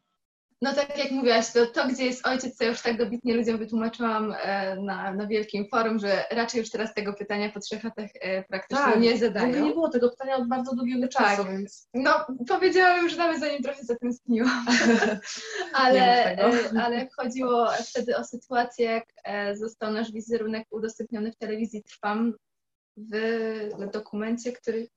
No 0.62 0.74
tak 0.74 0.98
jak 0.98 1.10
mówiłaś, 1.10 1.52
to, 1.52 1.66
to 1.66 1.88
gdzie 1.88 2.04
jest 2.06 2.26
ojciec, 2.26 2.56
to 2.56 2.64
ja 2.64 2.70
już 2.70 2.82
tak 2.82 2.98
dobitnie 2.98 3.34
ludziom 3.34 3.58
wytłumaczyłam 3.58 4.34
e, 4.40 4.76
na, 4.76 5.14
na 5.14 5.26
wielkim 5.26 5.68
forum, 5.68 5.98
że 5.98 6.24
raczej 6.30 6.60
już 6.60 6.70
teraz 6.70 6.94
tego 6.94 7.12
pytania 7.14 7.50
po 7.52 7.60
trzech 7.60 7.84
latach 7.84 8.10
e, 8.20 8.42
praktycznie 8.42 8.84
Tak, 8.84 8.86
nie 8.86 8.98
ogóle 9.00 9.12
nie 9.12 9.18
zadają. 9.18 9.72
było 9.72 9.88
tego 9.88 10.10
pytania 10.10 10.36
od 10.36 10.48
bardzo 10.48 10.74
długiego 10.74 11.08
Tak. 11.08 11.10
czasu, 11.26 11.44
więc 11.48 11.88
No 11.94 12.26
powiedziałam 12.48 13.02
już 13.02 13.16
nawet 13.16 13.40
zanim 13.40 13.62
trochę 13.62 13.84
zatęskniłam. 13.84 14.64
Ale, 15.74 16.24
e, 16.36 16.70
ale 16.82 17.08
chodziło 17.16 17.68
wtedy 17.88 18.16
o 18.16 18.24
sytuację, 18.24 18.86
jak 18.86 19.04
został 19.56 19.92
nasz 19.92 20.12
wizerunek 20.12 20.66
udostępniony 20.70 21.32
w 21.32 21.36
telewizji 21.36 21.82
Trwam 21.82 22.34
w 22.96 23.90
dokumencie, 23.92 24.52
który 24.52 24.88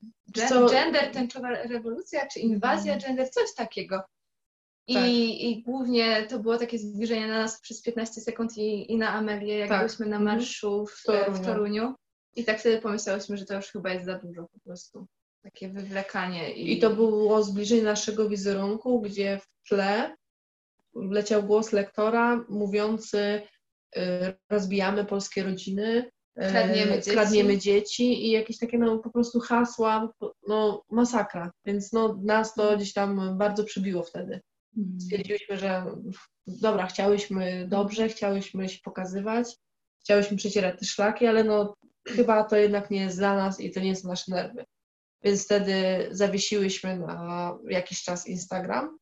co? 0.49 0.65
gender, 0.69 1.11
tęczowa 1.11 1.49
rewolucja, 1.49 2.27
czy 2.27 2.39
inwazja 2.39 2.93
Mhm. 2.93 3.01
gender, 3.15 3.29
coś 3.33 3.53
takiego. 3.55 4.01
I, 4.87 4.93
Tak. 4.93 5.05
I 5.09 5.63
głównie 5.65 6.25
to 6.29 6.39
było 6.39 6.57
takie 6.57 6.77
zbliżenie 6.79 7.27
na 7.27 7.37
nas 7.37 7.61
przez 7.61 7.81
15 7.81 8.21
sekund 8.21 8.57
i, 8.57 8.91
i 8.91 8.97
na 8.97 9.09
Amelię, 9.09 9.57
jak 9.57 9.69
Tak. 9.69 9.85
byliśmy 9.85 10.05
na 10.05 10.17
Mhm. 10.17 10.37
marszu 10.37 10.85
w, 10.85 10.91
W 10.91 11.01
w, 11.01 11.03
Toruniu. 11.05 11.43
Toruniu. 11.45 11.93
I 12.35 12.43
tak 12.43 12.59
wtedy 12.59 12.81
pomyślałyśmy, 12.81 13.37
że 13.37 13.45
to 13.45 13.55
już 13.55 13.65
chyba 13.65 13.89
jest 13.93 14.05
za 14.05 14.19
dużo 14.19 14.41
po 14.53 14.59
prostu. 14.59 15.07
Takie 15.43 15.69
wywlekanie. 15.69 16.53
I, 16.53 16.73
I 16.77 16.79
to 16.79 16.89
było 16.89 17.43
zbliżenie 17.43 17.83
naszego 17.83 18.29
wizerunku, 18.29 19.01
gdzie 19.01 19.39
w 19.39 19.67
tle 19.69 20.15
leciał 20.95 21.43
głos 21.43 21.71
lektora 21.71 22.45
mówiący 22.49 23.41
y, 23.97 24.01
rozbijamy 24.49 25.05
polskie 25.05 25.43
rodziny, 25.43 26.11
y, 26.41 26.49
Kradniemy 26.51 26.91
dzieci. 26.95 27.11
kradniemy 27.11 27.57
dzieci 27.57 28.27
i 28.27 28.31
jakieś 28.31 28.57
takie 28.57 28.77
no, 28.77 28.97
po 28.99 29.09
prostu 29.09 29.39
hasła, 29.39 30.13
no 30.47 30.83
masakra. 30.91 31.51
Więc 31.65 31.93
no, 31.93 32.19
nas 32.23 32.53
to 32.53 32.77
gdzieś 32.77 32.93
tam 32.93 33.37
bardzo 33.37 33.63
przybiło 33.63 34.03
wtedy. 34.03 34.41
Stwierdziłyśmy, 34.99 35.57
że 35.57 35.85
dobra, 36.47 36.87
chciałyśmy 36.87 37.67
dobrze, 37.67 38.09
chciałyśmy 38.09 38.69
się 38.69 38.79
pokazywać, 38.83 39.55
chciałyśmy 39.99 40.37
przecierać 40.37 40.79
te 40.79 40.85
szlaki, 40.85 41.27
ale 41.27 41.43
no 41.43 41.77
chyba 42.07 42.43
to 42.43 42.55
jednak 42.55 42.91
nie 42.91 43.01
jest 43.01 43.17
dla 43.17 43.35
nas 43.35 43.59
i 43.59 43.71
to 43.71 43.79
nie 43.79 43.89
jest 43.89 44.05
nasze 44.05 44.31
nerwy. 44.31 44.65
Więc 45.23 45.45
wtedy 45.45 45.73
zawiesiłyśmy 46.11 46.99
na 46.99 47.57
jakiś 47.69 48.03
czas 48.03 48.27
Instagram. 48.27 48.97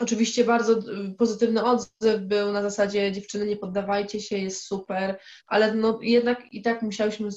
Oczywiście 0.00 0.44
bardzo 0.44 0.82
pozytywny 1.18 1.64
odzew 1.64 2.20
był 2.20 2.52
na 2.52 2.62
zasadzie 2.62 3.12
dziewczyny 3.12 3.46
nie 3.46 3.56
poddawajcie 3.56 4.20
się, 4.20 4.38
jest 4.38 4.62
super, 4.62 5.18
ale 5.46 5.74
no 5.74 5.98
jednak 6.02 6.52
i 6.52 6.62
tak 6.62 6.82
musiałyśmy 6.82 7.28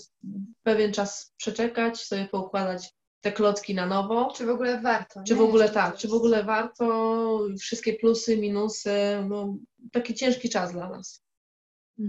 pewien 0.63 0.93
czas 0.93 1.33
przeczekać, 1.37 2.01
sobie 2.01 2.25
poukładać 2.25 2.93
te 3.21 3.31
klocki 3.31 3.75
na 3.75 3.85
nowo. 3.85 4.33
Czy 4.35 4.45
w 4.45 4.49
ogóle 4.49 4.81
warto? 4.81 5.21
Czy 5.27 5.35
w 5.35 5.41
ogóle 5.41 5.69
tak, 5.69 5.97
czy 5.97 6.07
w 6.07 6.13
ogóle 6.13 6.43
warto, 6.43 7.39
wszystkie 7.59 7.93
plusy, 7.93 8.37
minusy, 8.37 8.91
no 9.29 9.55
taki 9.91 10.13
ciężki 10.13 10.49
czas 10.49 10.71
dla 10.71 10.89
nas. 10.89 11.23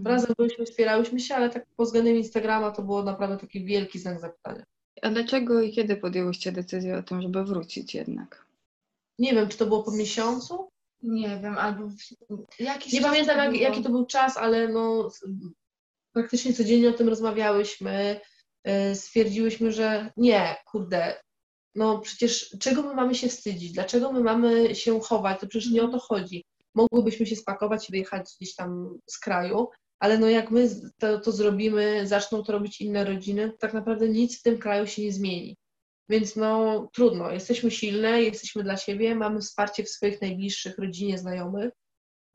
Razem 0.05 0.33
byliśmy, 0.38 0.64
wspierałyśmy 0.67 1.21
się, 1.21 1.35
ale 1.35 1.50
tak 1.50 1.67
pod 1.76 1.87
względem 1.87 2.17
Instagrama 2.17 2.71
to 2.71 2.83
było 2.83 3.02
naprawdę 3.02 3.38
taki 3.38 3.64
wielki 3.64 3.99
znak 3.99 4.21
zapytania. 4.21 4.64
A 5.02 5.11
dlaczego 5.11 5.62
i 5.62 5.73
kiedy 5.73 5.97
podjęłyście 5.97 6.52
decyzję 6.52 6.97
o 6.99 7.02
tym, 7.02 7.23
żeby 7.23 7.45
wrócić 7.45 7.95
jednak? 7.95 8.47
Nie 9.19 9.35
wiem, 9.35 9.49
czy 9.49 9.59
to 9.59 9.67
było 9.67 9.83
po 9.83 9.90
miesiącu? 9.93 10.69
Nie 11.02 11.40
wiem, 11.43 11.59
albo 11.59 11.88
w- 11.88 12.61
jakiś 12.61 12.93
Nie 12.93 13.00
pamiętam, 13.00 13.38
jak, 13.38 13.57
jaki 13.57 13.83
to 13.83 13.90
był 13.90 14.07
czas, 14.07 14.37
ale 14.37 14.69
no, 14.69 15.11
praktycznie 16.12 16.52
codziennie 16.52 16.88
o 16.88 16.93
tym 16.93 17.09
rozmawiałyśmy. 17.09 18.21
Y, 18.69 18.95
Stwierdziłyśmy, 18.95 19.73
że 19.73 20.12
nie, 20.17 20.57
kurde, 20.67 21.21
no 21.75 21.99
przecież 21.99 22.57
czego 22.61 22.83
my 22.83 22.95
mamy 22.95 23.14
się 23.14 23.29
wstydzić? 23.29 23.73
Dlaczego 23.73 24.12
my 24.12 24.21
mamy 24.21 24.75
się 24.75 25.00
chować? 25.00 25.40
To 25.40 25.47
przecież 25.47 25.71
nie 25.71 25.83
o 25.83 25.88
to 25.88 25.99
chodzi. 25.99 26.45
Mogłybyśmy 26.75 27.26
się 27.26 27.37
spakować 27.37 27.88
i 27.88 27.93
wyjechać 27.93 28.31
gdzieś 28.40 28.55
tam 28.55 28.99
z 29.07 29.19
kraju, 29.19 29.69
ale 29.99 30.19
no 30.19 30.29
jak 30.29 30.50
my 30.50 30.69
to, 30.99 31.21
to 31.21 31.33
zrobimy, 31.33 32.07
zaczną 32.07 32.43
to 32.43 32.52
robić 32.52 32.81
inne 32.81 33.05
rodziny, 33.05 33.52
tak 33.59 33.75
naprawdę 33.75 34.09
nic 34.09 34.38
w 34.40 34.43
tym 34.43 34.59
kraju 34.59 34.87
się 34.87 35.02
nie 35.02 35.12
zmieni. 35.12 35.57
Więc 36.09 36.37
no 36.37 36.88
trudno, 36.93 37.31
jesteśmy 37.31 37.71
silne, 37.71 38.23
jesteśmy 38.23 38.62
dla 38.62 38.76
siebie, 38.76 39.14
mamy 39.14 39.40
wsparcie 39.40 39.85
w 39.85 39.90
swoich 39.90 40.23
najbliższych, 40.23 40.79
rodzinie, 40.79 41.19
znajomych, 41.19 41.71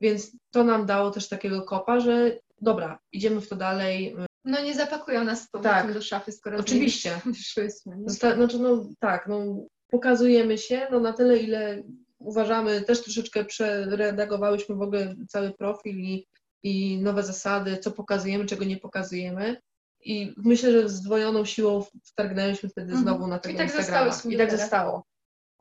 więc 0.00 0.36
to 0.50 0.64
nam 0.64 0.86
dało 0.86 1.10
też 1.10 1.28
takiego 1.28 1.62
kopa, 1.62 2.00
że 2.00 2.38
dobra, 2.60 2.98
idziemy 3.12 3.40
w 3.40 3.48
to 3.48 3.56
dalej. 3.56 4.16
No 4.46 4.62
nie 4.62 4.74
zapakują 4.74 5.24
nas 5.24 5.42
z 5.42 5.48
powrotem 5.50 5.82
Tak. 5.86 5.94
do 5.94 6.02
szafy, 6.02 6.32
skoro 6.32 6.58
Oczywiście. 6.58 7.20
nimi 7.26 7.36
Szłyśmy. 7.36 7.96
nie? 7.96 8.08
Zosta- 8.08 8.34
Znaczy, 8.34 8.58
no 8.58 8.88
tak, 9.00 9.26
no, 9.28 9.66
pokazujemy 9.90 10.58
się 10.58 10.86
no, 10.90 11.00
na 11.00 11.12
tyle, 11.12 11.36
ile 11.38 11.82
uważamy, 12.18 12.82
też 12.82 13.02
troszeczkę 13.02 13.44
przeredagowałyśmy 13.44 14.74
w 14.74 14.82
ogóle 14.82 15.14
cały 15.28 15.50
profil 15.54 15.98
i, 16.00 16.26
i 16.62 16.98
nowe 17.02 17.22
zasady, 17.22 17.76
co 17.78 17.90
pokazujemy, 17.90 18.46
czego 18.46 18.64
nie 18.64 18.76
pokazujemy. 18.76 19.56
I 20.00 20.34
myślę, 20.36 20.72
że 20.72 20.88
z 20.88 20.92
zdwojoną 20.92 21.44
siłą 21.44 21.84
wtargnęliśmy 22.04 22.68
wtedy 22.68 22.92
Mhm. 22.92 23.02
znowu 23.02 23.26
na 23.26 23.36
I 23.36 23.40
tego 23.40 23.58
tak 23.58 23.66
Instagrama. 23.66 24.04
zostałyśmy 24.12 24.34
I 24.34 24.38
tak 24.48 24.58
zostało, 24.58 25.04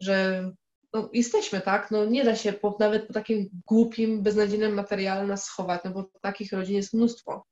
że 0.02 0.50
no, 0.94 1.10
jesteśmy, 1.14 1.62
tak? 1.62 1.92
No, 1.92 2.06
nie 2.06 2.24
da 2.24 2.36
się 2.36 2.54
po, 2.54 2.78
nawet 2.80 3.08
po 3.08 3.14
takim 3.14 3.50
głupim, 3.68 4.22
beznadziejnym 4.24 4.74
materiale 4.74 5.28
nas 5.28 5.44
schować, 5.44 5.82
no 5.86 5.92
bo 5.92 6.10
takich 6.22 6.54
rodzin 6.54 6.76
jest 6.76 6.94
mnóstwo. 6.94 7.44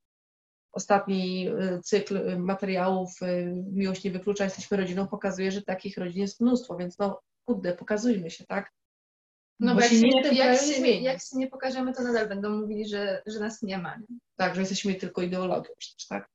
Ostatni 0.74 1.48
y, 1.48 1.80
cykl 1.82 2.16
y, 2.16 2.38
materiałów 2.38 3.22
y, 3.22 3.54
Miłość 3.72 4.04
nie 4.04 4.10
wyklucza, 4.10 4.44
jesteśmy 4.44 4.76
rodziną, 4.76 5.06
pokazuje, 5.08 5.52
że 5.52 5.62
takich 5.62 5.98
rodzin 5.98 6.22
jest 6.22 6.40
mnóstwo, 6.40 6.76
więc 6.76 6.98
no 6.98 7.20
kurde, 7.44 7.72
pokazujmy 7.76 8.30
się, 8.30 8.44
tak? 8.44 8.72
No 9.60 9.74
Bo 9.74 9.80
jak 9.80 9.90
się 9.90 10.00
nie- 10.00 10.22
jak, 10.22 10.32
jak 10.36 10.60
się, 10.60 10.86
jak 10.86 11.20
się 11.20 11.36
nie 11.36 11.46
pokażemy, 11.46 11.92
to 11.92 12.02
nadal 12.02 12.28
będą 12.28 12.50
mówili, 12.50 12.88
że, 12.88 13.22
że 13.26 13.40
nas 13.40 13.62
nie 13.62 13.78
ma. 13.78 13.96
Nie? 13.96 14.06
Tak, 14.36 14.54
że 14.54 14.60
jesteśmy 14.60 14.94
tylko 14.94 15.22
ideologią 15.22 15.70
przecież, 15.78 16.06
tak? 16.06 16.28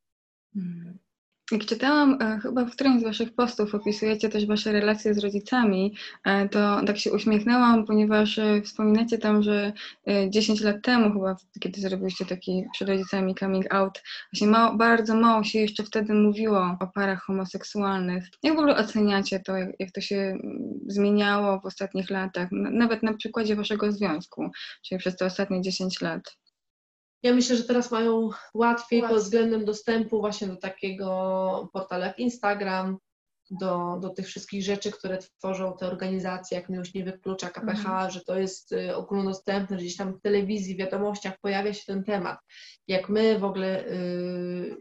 Jak 1.51 1.65
czytałam, 1.65 2.18
e, 2.22 2.39
chyba 2.39 2.65
w 2.65 2.72
którymś 2.72 3.01
z 3.01 3.03
Waszych 3.03 3.36
postów 3.36 3.75
opisujecie 3.75 4.29
też 4.29 4.46
Wasze 4.46 4.72
relacje 4.72 5.13
z 5.13 5.18
rodzicami, 5.18 5.96
e, 6.25 6.50
to 6.50 6.82
tak 6.86 6.98
się 6.98 7.12
uśmiechnęłam, 7.12 7.86
ponieważ 7.86 8.39
e, 8.39 8.62
wspominacie 8.62 9.18
tam, 9.18 9.44
że 9.44 9.74
e, 10.08 10.29
10 10.29 10.62
lat 10.62 10.75
temu 10.84 11.13
chyba, 11.13 11.36
kiedy 11.60 11.82
zrobiliście 11.82 12.25
taki 12.25 12.65
przed 12.74 12.89
rodzicami 12.89 13.36
coming 13.36 13.74
out, 13.74 14.03
właśnie 14.34 14.48
mało, 14.48 14.77
bardzo 14.77 15.15
mało 15.15 15.44
się 15.44 15.60
jeszcze 15.60 15.84
wtedy 15.84 16.13
mówiło 16.13 16.77
o 16.79 16.88
parach 16.88 17.22
homoseksualnych. 17.24 18.27
Jak 18.44 18.56
w 18.56 18.60
ogóle 18.60 18.77
oceniacie 18.77 19.39
to, 19.39 19.58
jak, 19.58 19.70
jak 19.79 19.91
to 19.91 20.01
się 20.01 20.15
mm, 20.15 20.79
zmieniało 20.88 21.60
w 21.60 21.65
ostatnich 21.65 22.10
latach, 22.10 22.50
nawet 22.51 23.03
na 23.03 23.13
przykładzie 23.13 23.56
Waszego 23.56 23.91
związku, 23.91 24.50
czyli 24.86 25.00
przez 25.00 25.15
te 25.15 25.25
ostatnie 25.25 25.62
10 25.62 26.01
lat? 26.01 26.22
Ja 27.23 27.33
myślę, 27.33 27.55
że 27.55 27.63
teraz 27.63 27.91
mają 27.91 28.29
łatwiej 28.53 29.01
Łatwiej. 29.01 29.01
pod 29.01 29.23
względem 29.23 29.65
dostępu 29.65 30.19
właśnie 30.19 30.47
do 30.47 30.55
takiego 30.55 31.69
portalu 31.73 32.03
jak 32.03 32.19
Instagram, 32.19 32.97
do, 33.51 33.97
do 34.01 34.09
tych 34.09 34.27
wszystkich 34.27 34.63
rzeczy, 34.63 34.91
które 34.91 35.17
tworzą 35.17 35.77
te 35.77 35.88
organizacje, 35.88 36.57
jak 36.57 36.69
Miłość 36.69 36.93
Nie 36.93 37.03
Wyklucza, 37.03 37.49
KPH, 37.49 38.09
że 38.09 38.21
to 38.21 38.39
jest 38.39 38.71
y, 38.71 38.95
ogólnodostępne, 38.95 39.77
że 39.77 39.83
gdzieś 39.83 39.97
tam 39.97 40.13
w 40.13 40.21
telewizji, 40.21 40.77
wiadomościach 40.77 41.39
pojawia 41.39 41.73
się 41.73 41.85
ten 41.85 42.03
temat. 42.03 42.39
Jak 42.88 43.09
my 43.09 43.39
w 43.39 43.43
ogóle 43.43 43.88
y, 43.88 44.77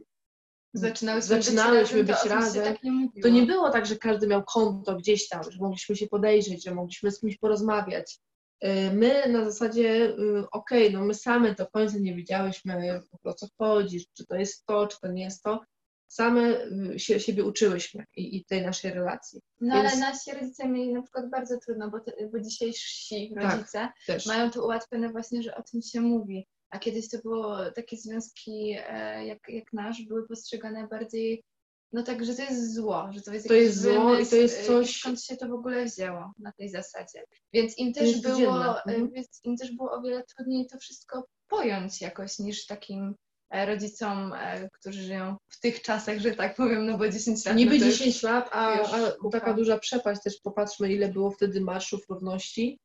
Zaczynałyśmy, 0.74 1.28
Zaczynałyśmy 1.28 2.04
być 2.04 2.06
być 2.06 2.30
razem, 2.30 2.30
to 2.30 2.38
o 2.38 2.42
tym 2.42 2.54
się 2.54 2.60
razem, 2.60 2.74
tak 2.74 2.82
nie 2.82 3.22
to 3.22 3.28
nie 3.28 3.46
było 3.46 3.70
tak, 3.70 3.86
że 3.86 3.96
każdy 3.96 4.26
miał 4.26 4.44
konto 4.44 4.96
gdzieś 4.96 5.28
tam, 5.28 5.42
że 5.42 5.58
mogliśmy 5.60 5.96
się 5.96 6.06
podejrzeć, 6.06 6.64
że 6.64 6.74
mogliśmy 6.74 7.10
z 7.10 7.20
kimś 7.20 7.38
porozmawiać. 7.38 8.18
Y, 8.64 8.92
My 8.92 9.28
na 9.28 9.44
zasadzie, 9.50 10.04
y, 10.08 10.44
okej, 10.52 10.92
no 10.92 11.04
my 11.04 11.14
same 11.14 11.54
do 11.54 11.66
końca 11.66 11.98
nie 11.98 12.14
wiedziałyśmy 12.14 13.00
o 13.24 13.34
co 13.34 13.46
chodzi, 13.58 14.06
czy 14.16 14.26
to 14.26 14.36
jest 14.36 14.66
to, 14.66 14.86
czy 14.86 15.00
to 15.00 15.12
nie 15.12 15.22
jest 15.24 15.42
to. 15.42 15.60
Same 16.08 16.64
y, 16.94 16.98
się, 16.98 17.20
siebie 17.20 17.44
uczyłyśmy 17.44 18.04
i, 18.16 18.36
i 18.36 18.44
tej 18.44 18.62
naszej 18.62 18.90
relacji 18.92 19.40
No 19.60 19.74
ale 19.74 19.88
Więc- 19.88 20.00
nasi 20.00 20.32
rodzice 20.32 20.68
mieli 20.68 20.92
na 20.92 21.02
przykład 21.02 21.30
bardzo 21.30 21.58
trudno, 21.66 21.90
bo, 21.90 22.00
te, 22.00 22.12
bo 22.32 22.40
dzisiejsi 22.40 23.32
Tak. 23.34 23.52
rodzice 23.52 23.88
też. 24.06 24.26
mają 24.26 24.50
to 24.50 24.64
ułatwione 24.64 25.08
właśnie, 25.12 25.42
że 25.42 25.56
o 25.56 25.62
tym 25.62 25.82
się 25.82 26.00
mówi. 26.00 26.46
A 26.70 26.78
kiedyś 26.78 27.08
to 27.10 27.18
było 27.18 27.70
takie 27.70 27.96
związki 27.96 28.76
e, 28.88 29.26
jak, 29.26 29.38
jak 29.48 29.72
nasz, 29.72 30.02
były 30.02 30.28
postrzegane 30.28 30.88
bardziej, 30.88 31.44
no 31.92 32.02
tak, 32.02 32.24
że 32.24 32.34
to 32.34 32.42
jest 32.42 32.74
zło, 32.74 33.08
że 33.12 33.20
to 33.22 33.32
jest 33.34 33.48
To 33.48 33.54
jest 33.54 33.80
zło 33.82 33.92
i 33.92 33.96
wymysł, 34.12 34.30
to 34.30 34.36
jest 34.36 34.60
e, 34.60 34.64
coś- 34.64 34.90
i 34.96 35.00
skąd 35.00 35.22
się 35.24 35.36
to 35.36 35.48
w 35.48 35.52
ogóle 35.52 35.84
wzięło 35.84 36.32
na 36.38 36.52
tej 36.52 36.68
zasadzie. 36.70 37.24
Więc 37.52 37.78
im 37.78 37.92
też 37.92 38.20
było, 38.20 38.64
e, 38.78 38.82
Mhm. 38.82 39.10
więc 39.10 39.40
im 39.44 39.56
też 39.56 39.72
było 39.72 39.92
o 39.92 40.02
wiele 40.02 40.24
trudniej 40.24 40.66
to 40.66 40.78
wszystko 40.78 41.26
pojąć 41.48 42.00
jakoś 42.00 42.38
niż 42.38 42.66
takim 42.66 43.14
e, 43.50 43.66
rodzicom, 43.66 44.32
e, 44.32 44.68
którzy 44.72 45.02
żyją 45.02 45.36
w 45.48 45.60
tych 45.60 45.82
czasach, 45.82 46.18
że 46.18 46.30
tak 46.34 46.54
powiem, 46.56 46.86
no 46.86 46.98
bo 46.98 47.08
10 47.08 47.44
lat. 47.46 47.56
Niby 47.56 47.74
no 47.74 47.80
to 47.80 47.86
już- 47.86 47.98
10 47.98 48.22
lat, 48.22 48.48
a, 48.52 48.72
a 48.82 49.30
taka 49.32 49.54
duża 49.54 49.78
przepaść, 49.78 50.22
też 50.22 50.40
popatrzmy, 50.42 50.92
ile 50.92 51.08
było 51.08 51.30
wtedy 51.30 51.60
marszów 51.60 52.00
równości, 52.08 52.78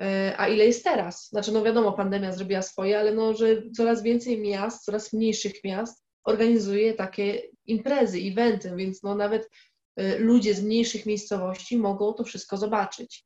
e, 0.00 0.34
a 0.38 0.48
ile 0.48 0.64
jest 0.66 0.84
teraz. 0.84 1.28
Znaczy, 1.28 1.52
no 1.52 1.62
wiadomo, 1.62 1.92
pandemia 1.92 2.32
zrobiła 2.32 2.62
swoje, 2.62 2.98
ale 2.98 3.14
no, 3.14 3.34
że 3.34 3.46
coraz 3.76 4.02
więcej 4.02 4.40
miast, 4.40 4.84
coraz 4.84 5.12
mniejszych 5.12 5.64
miast 5.64 6.03
organizuje 6.24 6.94
takie 6.94 7.42
imprezy, 7.66 8.18
eventy, 8.18 8.72
więc 8.76 9.02
no 9.02 9.14
nawet 9.14 9.50
e, 9.96 10.18
ludzie 10.18 10.54
z 10.54 10.62
mniejszych 10.62 11.06
miejscowości 11.06 11.78
mogą 11.78 12.12
to 12.12 12.24
wszystko 12.24 12.56
zobaczyć. 12.56 13.24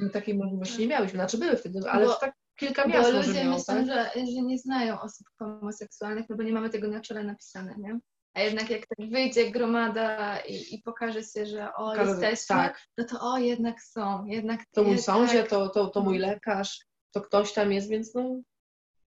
My 0.00 0.10
takiej 0.10 0.34
możliwości 0.34 0.78
nie 0.80 0.86
miałyśmy, 0.86 1.16
znaczy 1.16 1.38
były 1.38 1.56
wtedy, 1.56 1.80
ale 1.90 2.06
Bo- 2.06 2.14
tak 2.14 2.34
kilka 2.56 2.82
Bo 2.82 2.88
miast 2.88 3.12
może 3.12 3.26
ludzie 3.28 3.44
miało, 3.44 3.56
myślą, 3.56 3.74
tak? 3.74 3.86
że, 3.86 4.10
że 4.14 4.42
nie 4.42 4.58
znają 4.58 5.00
osób 5.00 5.26
homoseksualnych, 5.38 6.26
no 6.28 6.36
bo 6.36 6.42
nie 6.42 6.52
mamy 6.52 6.70
tego 6.70 6.88
na 6.88 7.00
czele 7.00 7.24
napisane, 7.24 7.74
nie? 7.78 7.98
A 8.34 8.40
jednak 8.40 8.70
jak 8.70 8.86
tak 8.86 9.08
wyjdzie 9.10 9.50
gromada 9.50 10.38
i, 10.40 10.74
i 10.74 10.82
pokaże 10.82 11.22
się, 11.22 11.46
że 11.46 11.74
o, 11.74 11.90
Pokaże- 11.90 12.08
jesteśmy, 12.10 12.56
tak. 12.56 12.80
no 12.98 13.04
to 13.04 13.16
o, 13.20 13.38
jednak 13.38 13.82
są, 13.82 14.24
jednak 14.26 14.60
To 14.72 14.82
mój 14.82 14.90
jednak- 14.96 15.04
sąsiad, 15.06 15.48
to, 15.48 15.68
to, 15.68 15.86
to 15.88 16.00
mój 16.00 16.18
No. 16.18 16.26
lekarz, 16.26 16.80
to 17.12 17.20
ktoś 17.20 17.52
tam 17.52 17.72
jest, 17.72 17.88
więc 17.88 18.14
no 18.14 18.40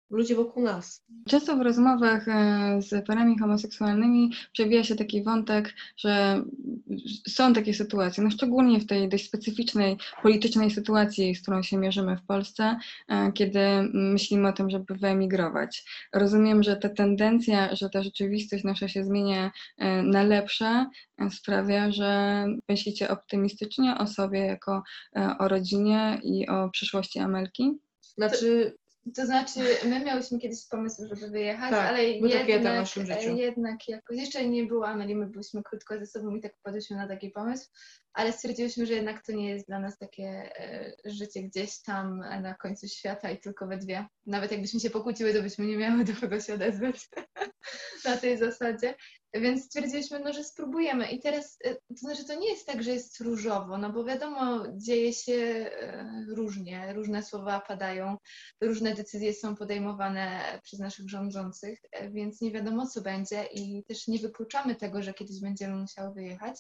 ludzie 0.09 0.35
wokół 0.35 0.63
nas. 0.63 1.03
Często 1.29 1.57
w 1.57 1.61
rozmowach 1.61 2.27
e, 2.27 2.81
z 2.81 3.05
parami 3.05 3.39
homoseksualnymi 3.39 4.31
przewija 4.53 4.83
się 4.83 4.95
taki 4.95 5.23
wątek, 5.23 5.73
że 5.97 6.43
są 7.27 7.53
takie 7.53 7.73
sytuacje, 7.73 8.23
no 8.23 8.29
szczególnie 8.29 8.79
w 8.79 8.85
tej 8.85 9.09
dość 9.09 9.27
specyficznej 9.27 9.97
politycznej 10.23 10.71
sytuacji, 10.71 11.35
z 11.35 11.41
którą 11.41 11.63
się 11.63 11.77
mierzymy 11.77 12.17
w 12.17 12.25
Polsce, 12.25 12.77
e, 13.07 13.31
kiedy 13.31 13.59
myślimy 13.93 14.47
o 14.47 14.53
tym, 14.53 14.69
żeby 14.69 14.95
wyemigrować. 14.95 15.85
Rozumiem, 16.13 16.63
że 16.63 16.75
ta 16.75 16.89
tendencja, 16.89 17.75
że 17.75 17.89
ta 17.89 18.03
rzeczywistość 18.03 18.63
nasza 18.63 18.87
się 18.87 19.03
zmienia 19.03 19.51
e, 19.77 20.03
na 20.03 20.23
lepsze, 20.23 20.85
sprawia, 21.29 21.91
że 21.91 22.45
myślicie 22.69 23.09
optymistycznie 23.09 23.97
o 23.97 24.07
sobie 24.07 24.39
jako 24.39 24.83
o 25.39 25.47
rodzinie 25.47 26.19
i 26.23 26.47
o 26.47 26.69
przyszłości 26.69 27.19
Amelki? 27.19 27.71
Znaczy, 28.17 28.77
to 29.15 29.25
znaczy, 29.25 29.59
my 29.85 29.99
miałyśmy 29.99 30.39
kiedyś 30.39 30.65
pomysł, 30.65 31.07
żeby 31.07 31.27
wyjechać, 31.31 31.71
Tak, 31.71 31.87
ale 31.89 32.03
jednak, 32.03 32.47
jednak 33.37 33.89
jakoś, 33.89 34.17
jeszcze 34.17 34.47
nie 34.47 34.65
było 34.65 34.87
Ameli, 34.87 35.15
my 35.15 35.27
byliśmy 35.27 35.63
krótko 35.63 35.99
ze 35.99 36.05
sobą 36.05 36.35
i 36.35 36.41
tak 36.41 36.57
wpadłyśmy 36.57 36.97
na 36.97 37.07
taki 37.07 37.29
pomysł, 37.29 37.69
ale 38.13 38.33
stwierdziłyśmy, 38.33 38.85
że 38.85 38.93
jednak 38.93 39.25
to 39.25 39.31
nie 39.31 39.49
jest 39.49 39.67
dla 39.67 39.79
nas 39.79 39.97
takie 39.97 40.25
e, 40.25 40.93
życie 41.05 41.43
gdzieś 41.43 41.81
tam 41.81 42.19
na 42.19 42.53
końcu 42.53 42.87
świata 42.87 43.31
i 43.31 43.39
tylko 43.39 43.67
we 43.67 43.77
dwie. 43.77 44.07
Nawet 44.25 44.51
jakbyśmy 44.51 44.79
się 44.79 44.89
pokłóciły, 44.89 45.33
to 45.33 45.41
byśmy 45.41 45.65
nie 45.65 45.77
miały 45.77 46.03
do 46.05 46.13
kogo 46.21 46.39
się 46.39 46.53
odezwać 46.53 47.09
na 48.05 48.17
tej 48.17 48.37
zasadzie. 48.37 48.95
Więc 49.33 49.65
stwierdziliśmy, 49.65 50.19
no, 50.19 50.33
że 50.33 50.43
spróbujemy. 50.43 51.11
I 51.11 51.19
teraz, 51.19 51.57
e, 51.65 51.75
to 51.75 51.95
znaczy, 51.95 52.25
to 52.25 52.35
nie 52.35 52.49
jest 52.49 52.67
tak, 52.67 52.83
że 52.83 52.91
jest 52.91 53.19
różowo, 53.19 53.77
no 53.77 53.89
bo 53.93 54.03
wiadomo, 54.03 54.63
dzieje 54.77 55.13
się 55.13 55.33
e, 55.33 56.25
różnie, 56.35 56.93
różne 56.93 57.23
słowa 57.23 57.59
padają, 57.59 58.17
różne 58.61 58.93
decyzje 58.93 59.33
są 59.33 59.55
podejmowane 59.55 60.59
przez 60.63 60.79
naszych 60.79 61.09
rządzących, 61.09 61.79
więc 62.11 62.41
nie 62.41 62.51
wiadomo, 62.51 62.87
co 62.87 63.01
będzie 63.01 63.43
i 63.43 63.83
też 63.83 64.07
nie 64.07 64.19
wykluczamy 64.19 64.75
tego, 64.75 65.03
że 65.03 65.13
kiedyś 65.13 65.41
będziemy 65.41 65.75
musiały 65.75 66.13
wyjechać. 66.13 66.55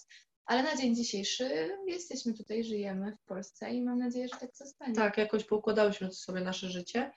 Ale 0.45 0.63
na 0.63 0.77
dzień 0.77 0.95
dzisiejszy 0.95 1.77
jesteśmy 1.87 2.33
tutaj, 2.33 2.63
żyjemy 2.63 3.17
w 3.23 3.27
Polsce 3.27 3.73
i 3.73 3.81
mam 3.81 3.99
nadzieję, 3.99 4.27
że 4.27 4.39
tak 4.39 4.55
zostanie. 4.55 4.95
tak, 4.95 5.17
jakoś 5.17 5.43
poukładałyśmy 5.43 6.11
sobie 6.11 6.41
nasze 6.41 6.69
życie, 6.69 7.11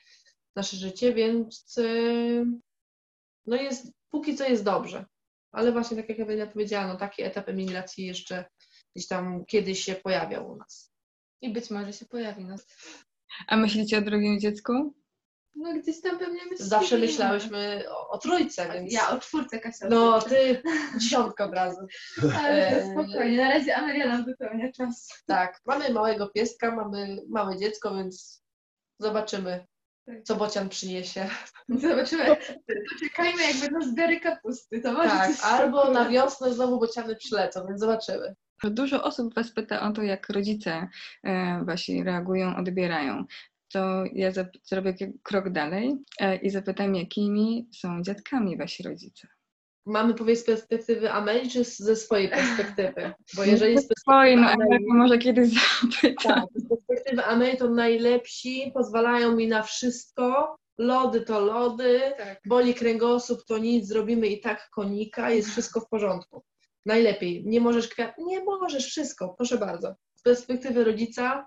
nasze 0.57 0.77
życie, 0.77 1.15
więc 1.15 1.79
y, 1.79 2.45
no 3.47 3.57
jest, 3.57 3.93
póki 4.11 4.37
co 4.37 4.45
jest 4.49 4.65
dobrze. 4.65 5.05
Ale 5.53 5.73
właśnie 5.73 5.97
tak 5.97 6.09
jak 6.09 6.21
Ewelina 6.21 6.47
powiedziała, 6.47 6.87
no 6.87 6.97
taki 6.97 7.23
etap 7.23 7.49
emigracji 7.49 8.07
jeszcze 8.07 8.45
gdzieś 8.95 9.09
tam 9.09 9.45
kiedyś 9.45 9.85
się 9.85 9.95
pojawiał 9.95 10.51
u 10.51 10.57
nas. 10.57 10.93
I 11.41 11.53
być 11.53 11.71
może 11.71 11.93
się 11.93 12.07
pojawi. 12.07 12.45
No, 12.45 12.57
A 13.47 13.57
myślicie 13.57 13.99
o 13.99 14.01
drugim 14.01 14.41
dziecku? 14.41 14.95
No 15.57 15.75
gdzieś 15.75 16.01
tam 16.01 16.19
pewnie 16.19 16.41
myślimy. 16.45 16.69
Zawsze 16.69 16.99
myślałyśmy 16.99 17.85
o, 17.91 18.09
o 18.09 18.19
trójce, 18.19 18.73
więc... 18.73 18.93
Ja 18.93 19.11
o 19.11 19.19
czwórce 19.21 19.59
Kasia. 19.59 19.89
No, 19.89 20.21
ty 20.23 20.63
dziesiątkę 21.01 21.45
od 21.45 21.55
razu. 21.55 21.81
Ale 22.39 22.71
to 22.71 22.77
Eee. 22.77 22.91
spokojnie, 22.93 23.37
na 23.37 23.49
razie 23.49 23.77
Amelia 23.77 24.09
nam 24.09 24.25
wypełnia 24.25 24.73
czas. 24.73 25.23
Tak, 25.27 25.61
mamy 25.67 25.91
małego 25.93 26.29
pieska, 26.29 26.77
mamy 26.77 27.23
małe 27.29 27.57
dziecko, 27.59 27.95
więc 27.95 28.43
zobaczymy, 28.99 29.67
Tak. 30.07 30.23
co 30.23 30.37
Bocian 30.37 30.69
przyniesie. 30.69 31.29
Zobaczymy. 31.69 32.37
Poczekajmy, 32.93 33.43
jak 33.43 33.57
będą 33.57 33.87
zbiory 33.93 34.21
kapusty. 34.21 34.81
To 34.81 34.93
może 34.93 35.09
Tak, 35.09 35.31
albo 35.43 35.91
na 35.91 36.09
wiosnę 36.09 36.55
znowu 36.55 36.79
Bociany 36.81 37.17
przylecą, 37.17 37.67
więc 37.69 37.81
zobaczymy. 37.81 38.35
Dużo 38.65 39.05
osób 39.05 39.35
Was 39.35 39.53
pyta 39.53 39.81
o 39.89 39.93
to, 39.93 40.03
jak 40.03 40.29
rodzice 40.29 40.89
e, 41.25 41.61
Wasi 41.65 42.05
reagują, 42.05 42.57
odbierają. 42.57 43.25
To 43.73 44.05
ja 44.13 44.33
zrobię 44.65 44.95
krok 45.23 45.51
dalej 45.51 45.93
e, 46.21 46.37
i 46.37 46.51
zapytam, 46.51 46.95
jakimi 46.95 47.69
są 47.75 48.03
dziadkami 48.03 48.57
Wasi 48.57 48.83
rodzice? 48.83 49.29
Mamy 49.87 50.15
powiedzieć 50.15 50.43
z 50.43 50.47
perspektywy 50.47 51.11
Ameli, 51.13 51.51
czy 51.51 51.65
z- 51.65 51.79
ze 51.79 51.97
swojej 51.97 52.29
perspektywy? 52.29 53.13
Bo 53.37 53.45
jeżeli 53.45 53.79
z 53.79 53.89
perspektywy 53.89 54.37
no 54.37 54.49
Ameli, 54.51 54.63
Amelka 54.71 54.95
może 54.95 55.19
kiedyś 55.19 55.49
zapyta. 55.93 56.35
tak, 56.35 56.45
z 56.55 56.69
perspektywy 56.69 57.25
Ameli 57.25 57.57
to 57.59 57.71
najlepsi, 57.71 58.71
pozwalają 58.75 59.37
mi 59.37 59.49
na 59.49 59.63
wszystko, 59.63 60.57
lody 60.79 61.21
to 61.21 61.41
lody, 61.41 62.01
Tak. 62.19 62.41
boli 62.47 62.75
kręgosłup, 62.75 63.45
to 63.49 63.59
nic, 63.59 63.89
zrobimy 63.89 64.27
i 64.27 64.41
tak 64.41 64.69
konika, 64.71 65.31
jest 65.31 65.51
wszystko 65.51 65.81
w 65.81 65.89
porządku. 65.89 66.43
Najlepiej. 66.87 67.47
Nie 67.47 67.61
możesz 67.61 67.89
kwiat, 67.89 68.19
nie 68.19 68.45
możesz, 68.45 68.87
wszystko, 68.87 69.29
proszę 69.29 69.59
bardzo. 69.59 69.95
Z 70.15 70.23
perspektywy 70.23 70.85
rodzica, 70.85 71.47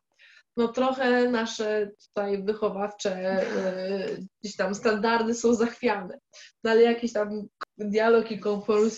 no 0.58 0.68
trochę 0.68 1.30
nasze 1.30 1.90
tutaj 2.08 2.44
wychowawcze 2.44 3.42
y, 3.44 4.26
gdzieś 4.42 4.56
tam 4.56 4.76
standardy 4.76 5.34
są 5.34 5.54
zachwiane, 5.54 6.20
no 6.64 6.72
ale 6.72 6.82
jakiś 6.82 7.14
tam 7.14 7.48
dialog 7.78 8.32
i 8.32 8.40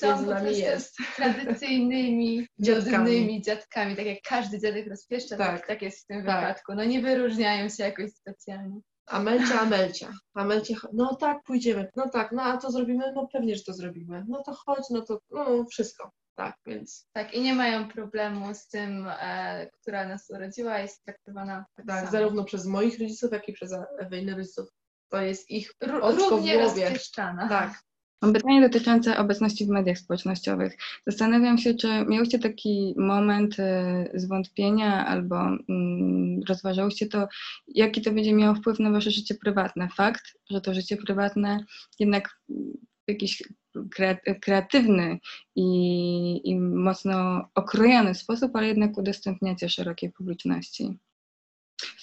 między 0.08 0.26
po 0.26 0.32
nami 0.32 0.58
jest. 0.58 0.96
tradycyjnymi, 1.16 2.48
Dziadkami. 2.60 3.42
dziadkami, 3.42 3.96
tak 3.96 4.06
jak 4.06 4.18
każdy 4.30 4.60
dziadek 4.60 4.88
rozpieszcza, 4.90 5.38
tak, 5.38 5.58
Tak. 5.60 5.68
tak 5.68 5.82
jest 5.82 6.04
w 6.04 6.06
tym 6.08 6.26
Tak. 6.26 6.40
wypadku. 6.42 6.74
No 6.76 6.84
nie 6.84 7.02
wyróżniają 7.02 7.70
się 7.70 7.84
jakoś 7.84 8.12
specjalnie. 8.14 8.80
Amelcia, 9.06 9.62
Amelcia. 9.62 10.14
Amelcie, 10.34 10.76
no 10.94 11.16
tak, 11.16 11.44
pójdziemy, 11.44 11.90
no 11.96 12.10
tak, 12.10 12.32
no 12.32 12.44
a 12.44 12.58
to 12.58 12.72
zrobimy? 12.72 13.12
No 13.16 13.28
pewnie, 13.34 13.56
że 13.56 13.64
to 13.64 13.74
zrobimy. 13.74 14.26
No 14.28 14.44
to 14.44 14.54
chodź, 14.54 14.84
no 14.90 15.02
to 15.02 15.20
no, 15.32 15.66
wszystko. 15.72 16.12
Tak, 16.36 16.58
więc 16.66 17.08
Tak, 17.14 17.34
i 17.34 17.42
nie 17.42 17.54
mają 17.54 17.88
problemu 17.88 18.54
z 18.54 18.68
tym, 18.68 19.08
e, 19.22 19.70
która 19.82 20.08
nas 20.08 20.30
urodziła, 20.30 20.80
jest 20.80 21.04
traktowana 21.04 21.66
tak, 21.76 21.86
tak, 21.86 22.00
samo. 22.00 22.12
zarówno 22.12 22.44
przez 22.44 22.66
moich 22.66 23.00
rodziców, 23.00 23.32
jak 23.32 23.50
i 23.50 23.54
przez 23.54 23.74
Eweliny 24.00 24.36
rodziców. 24.36 24.70
To 25.10 25.22
jest 25.22 25.50
ich 25.52 25.74
oczko 26.02 26.28
w 26.28 26.32
równie 26.32 26.58
głowie. 26.58 26.84
rozpieszczana. 26.84 27.50
Tak. 27.50 27.82
Mam 28.24 28.34
pytanie 28.34 28.62
dotyczące 28.62 29.18
obecności 29.18 29.66
w 29.66 29.70
mediach 29.70 29.98
społecznościowych. 29.98 30.78
Zastanawiam 31.08 31.58
się, 31.58 31.74
czy 31.74 31.88
miałyście 32.06 32.40
taki 32.40 32.94
moment 32.98 33.60
e, 33.60 34.06
zwątpienia 34.14 35.06
albo 35.08 35.36
mm, 35.70 36.42
rozważałyście 36.50 37.08
to, 37.08 37.28
jaki 37.68 38.02
to 38.02 38.12
będzie 38.12 38.34
miało 38.34 38.56
wpływ 38.56 38.80
na 38.80 38.92
wasze 38.92 39.12
życie 39.12 39.36
prywatne. 39.36 39.90
Fakt, 39.96 40.24
że 40.50 40.62
to 40.62 40.74
życie 40.74 40.98
prywatne 40.98 41.66
jednak 42.00 42.30
w 43.08 43.12
jakiś 43.12 43.44
kreatywny 44.42 45.20
i, 45.56 46.42
i 46.44 46.60
mocno 46.60 47.48
okrojony 47.56 48.16
sposób, 48.16 48.56
ale 48.56 48.68
jednak 48.68 48.98
udostępniacie 48.98 49.70
szerokiej 49.70 50.12
publiczności. 50.12 50.98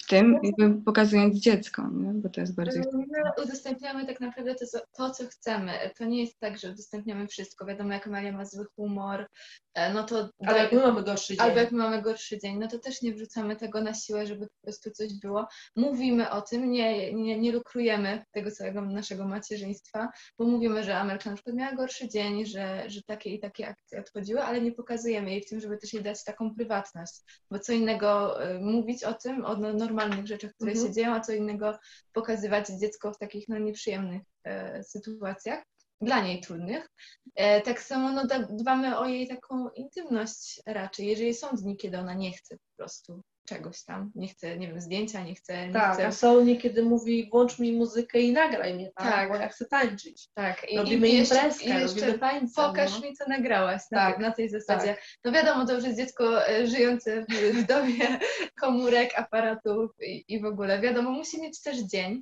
Tym 0.09 0.39
jakby 0.43 0.81
pokazując 0.85 1.39
dziecko, 1.39 1.89
nie? 1.93 2.13
bo 2.13 2.29
to 2.29 2.41
jest 2.41 2.55
bardziej... 2.55 2.83
My 2.93 3.43
udostępniamy 3.43 4.05
tak 4.05 4.19
naprawdę 4.19 4.55
to, 4.55 4.65
co- 4.65 4.79
to, 4.97 5.09
co 5.09 5.27
chcemy. 5.27 5.71
To 5.97 6.05
nie 6.05 6.21
jest 6.21 6.39
tak, 6.39 6.57
że 6.57 6.69
udostępniamy 6.69 7.27
wszystko. 7.27 7.65
Wiadomo, 7.65 7.93
jak 7.93 8.07
Maria 8.07 8.31
ma 8.31 8.45
zły 8.45 8.65
humor, 8.75 9.27
e, 9.73 9.93
no 9.93 10.03
to 10.03 10.29
Ale 10.45 10.57
jak 10.57 10.71
my 10.71 10.79
mamy 10.79 11.03
gorszy 11.03 11.37
dzień. 11.37 11.45
Albo 11.45 11.59
jak 11.59 11.71
mamy 11.71 12.01
gorszy 12.01 12.39
dzień, 12.39 12.57
no 12.59 12.67
to 12.67 12.79
też 12.79 13.01
nie 13.01 13.13
wrzucamy 13.13 13.55
tego 13.55 13.81
na 13.81 13.93
siłę, 13.93 14.27
żeby 14.27 14.47
po 14.47 14.61
prostu 14.63 14.91
coś 14.91 15.13
było. 15.21 15.47
Mówimy 15.75 16.29
o 16.29 16.41
tym, 16.41 16.71
nie, 16.71 17.13
nie, 17.13 17.39
nie 17.39 17.51
lukrujemy 17.51 18.23
tego 18.31 18.51
całego 18.51 18.81
naszego 18.81 19.27
macierzyństwa, 19.27 20.09
bo 20.37 20.45
mówimy, 20.45 20.83
że 20.83 20.97
Amelka 20.97 21.29
na 21.29 21.35
przykład 21.35 21.55
miała 21.55 21.75
gorszy 21.75 22.09
dzień, 22.09 22.45
że, 22.45 22.83
że 22.87 23.01
takie 23.03 23.29
i 23.29 23.39
takie 23.39 23.67
akcje 23.67 23.99
odchodziły, 23.99 24.43
ale 24.43 24.61
nie 24.61 24.71
pokazujemy 24.71 25.31
jej 25.31 25.41
w 25.41 25.49
tym, 25.49 25.59
żeby 25.59 25.77
też 25.77 25.93
jej 25.93 26.03
dać 26.03 26.23
taką 26.23 26.55
prywatność. 26.55 27.13
Bo 27.51 27.59
co 27.59 27.73
innego 27.73 28.43
y, 28.51 28.59
mówić 28.59 29.03
o 29.03 29.13
tym, 29.13 29.45
o 29.45 29.55
no, 29.55 29.73
normalnych 29.99 30.27
rzeczach, 30.27 30.53
które 30.53 30.71
Mhm. 30.71 30.87
się 30.87 30.93
dzieją, 30.93 31.13
a 31.13 31.19
co 31.19 31.33
innego 31.33 31.79
pokazywać 32.13 32.67
dziecko 32.67 33.13
w 33.13 33.17
takich 33.17 33.47
no, 33.47 33.57
nieprzyjemnych 33.57 34.21
e, 34.43 34.83
sytuacjach. 34.83 35.63
Dla 36.01 36.21
niej 36.23 36.41
trudnych. 36.41 36.89
E, 37.35 37.61
tak 37.61 37.81
samo 37.81 38.11
no, 38.11 38.23
dbamy 38.49 38.97
o 38.97 39.05
jej 39.05 39.27
taką 39.27 39.69
intymność 39.69 40.61
raczej. 40.65 41.07
Jeżeli 41.07 41.33
są 41.33 41.47
dni, 41.55 41.77
kiedy 41.77 41.97
ona 41.97 42.13
nie 42.13 42.31
chce 42.31 42.57
po 42.57 42.75
prostu 42.77 43.21
czegoś 43.45 43.83
tam, 43.83 44.11
nie 44.15 44.27
chce, 44.27 44.57
nie 44.57 44.67
wiem, 44.67 44.81
zdjęcia, 44.81 45.23
nie 45.23 45.35
chce, 45.35 45.67
nie 45.67 45.73
Tak, 45.73 46.11
chce 46.11 46.29
a 46.29 46.33
niekiedy 46.43 46.83
mówi, 46.83 47.29
włącz 47.31 47.59
mi 47.59 47.73
muzykę 47.73 48.19
i 48.19 48.31
nagraj 48.31 48.73
mnie, 48.73 48.91
tak? 48.95 49.13
Tak. 49.13 49.29
Bo 49.29 49.35
ja 49.35 49.47
chcę 49.47 49.65
tańczyć. 49.65 50.27
tak. 50.33 50.71
I, 50.71 50.77
Robimy 50.77 51.09
i 51.09 51.17
jeszcze, 51.17 51.35
imprezkę, 51.35 51.65
i 51.65 51.69
jeszcze 51.69 51.99
robimy 51.99 52.19
tańce. 52.19 52.53
Pokaż 52.55 52.91
no. 52.91 53.07
mi, 53.07 53.15
co 53.15 53.25
nagrałaś 53.27 53.81
na, 53.91 53.97
Tak, 53.97 54.15
tej, 54.15 54.25
na 54.25 54.31
tej 54.31 54.49
zasadzie. 54.49 54.97
No 55.25 55.31
wiadomo, 55.31 55.65
to 55.65 55.73
już 55.73 55.83
jest 55.83 55.97
dziecko 55.97 56.47
e, 56.49 56.67
żyjące 56.67 57.25
w, 57.29 57.33
w 57.33 57.65
dobie 57.65 58.19
komórek, 58.61 59.19
aparatów 59.19 59.91
i, 60.01 60.25
i 60.27 60.41
w 60.41 60.45
ogóle. 60.45 60.81
Wiadomo, 60.81 61.11
musi 61.11 61.41
mieć 61.41 61.61
też 61.61 61.77
dzień, 61.77 62.21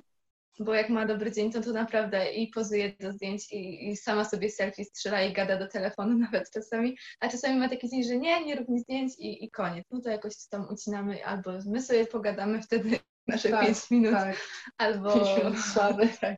bo 0.60 0.74
jak 0.74 0.88
ma 0.88 1.06
dobry 1.06 1.32
dzień, 1.32 1.52
to 1.52 1.60
to 1.60 1.72
naprawdę 1.72 2.32
i 2.32 2.48
pozuje 2.48 2.92
do 3.00 3.12
zdjęć 3.12 3.52
i, 3.52 3.88
i 3.88 3.96
sama 3.96 4.24
sobie 4.24 4.50
selfie 4.50 4.84
strzela 4.84 5.22
i 5.22 5.32
gada 5.32 5.58
do 5.58 5.68
telefonu 5.68 6.18
nawet 6.30 6.50
czasami, 6.50 6.98
a 7.20 7.28
czasami 7.28 7.56
ma 7.56 7.68
taki 7.68 7.88
dzień, 7.88 8.04
że 8.04 8.16
nie, 8.16 8.44
nie 8.44 8.56
rób 8.56 8.68
mi 8.68 8.80
zdjęć 8.80 9.12
i, 9.18 9.44
i 9.44 9.50
koniec. 9.50 9.86
No 9.90 10.00
to 10.00 10.10
jakoś 10.10 10.34
tam 10.50 10.68
ucinamy 10.72 11.26
albo 11.26 11.50
my 11.66 11.82
sobie 11.82 12.06
pogadamy 12.06 12.62
wtedy 12.66 12.98
nasze 13.26 13.48
Tak, 13.48 13.66
5 13.66 13.90
minut, 13.90 14.12
Tak, 14.12 14.36
albo, 14.78 15.14
Pięć 15.14 15.38
minut 15.38 15.58
słaby. 15.58 16.08
tak. 16.20 16.36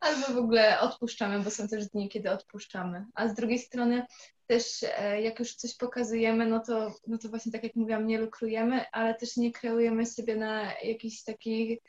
albo 0.00 0.26
w 0.34 0.38
ogóle 0.38 0.80
odpuszczamy, 0.80 1.40
bo 1.40 1.50
są 1.50 1.68
też 1.68 1.86
dni, 1.86 2.08
kiedy 2.08 2.30
odpuszczamy. 2.30 3.04
A 3.14 3.28
z 3.28 3.34
drugiej 3.34 3.58
strony 3.58 4.06
też 4.46 4.84
e, 4.98 5.22
jak 5.22 5.38
już 5.38 5.54
coś 5.54 5.76
pokazujemy, 5.76 6.46
no 6.46 6.60
to, 6.60 6.94
no 7.06 7.18
to 7.18 7.28
właśnie 7.28 7.52
tak 7.52 7.62
jak 7.62 7.74
mówiłam, 7.74 8.06
nie 8.06 8.18
lukrujemy, 8.18 8.84
ale 8.92 9.14
też 9.14 9.36
nie 9.36 9.52
kreujemy 9.52 10.06
siebie 10.06 10.36
na 10.36 10.72
jakiś 10.82 11.22
taki 11.22 11.80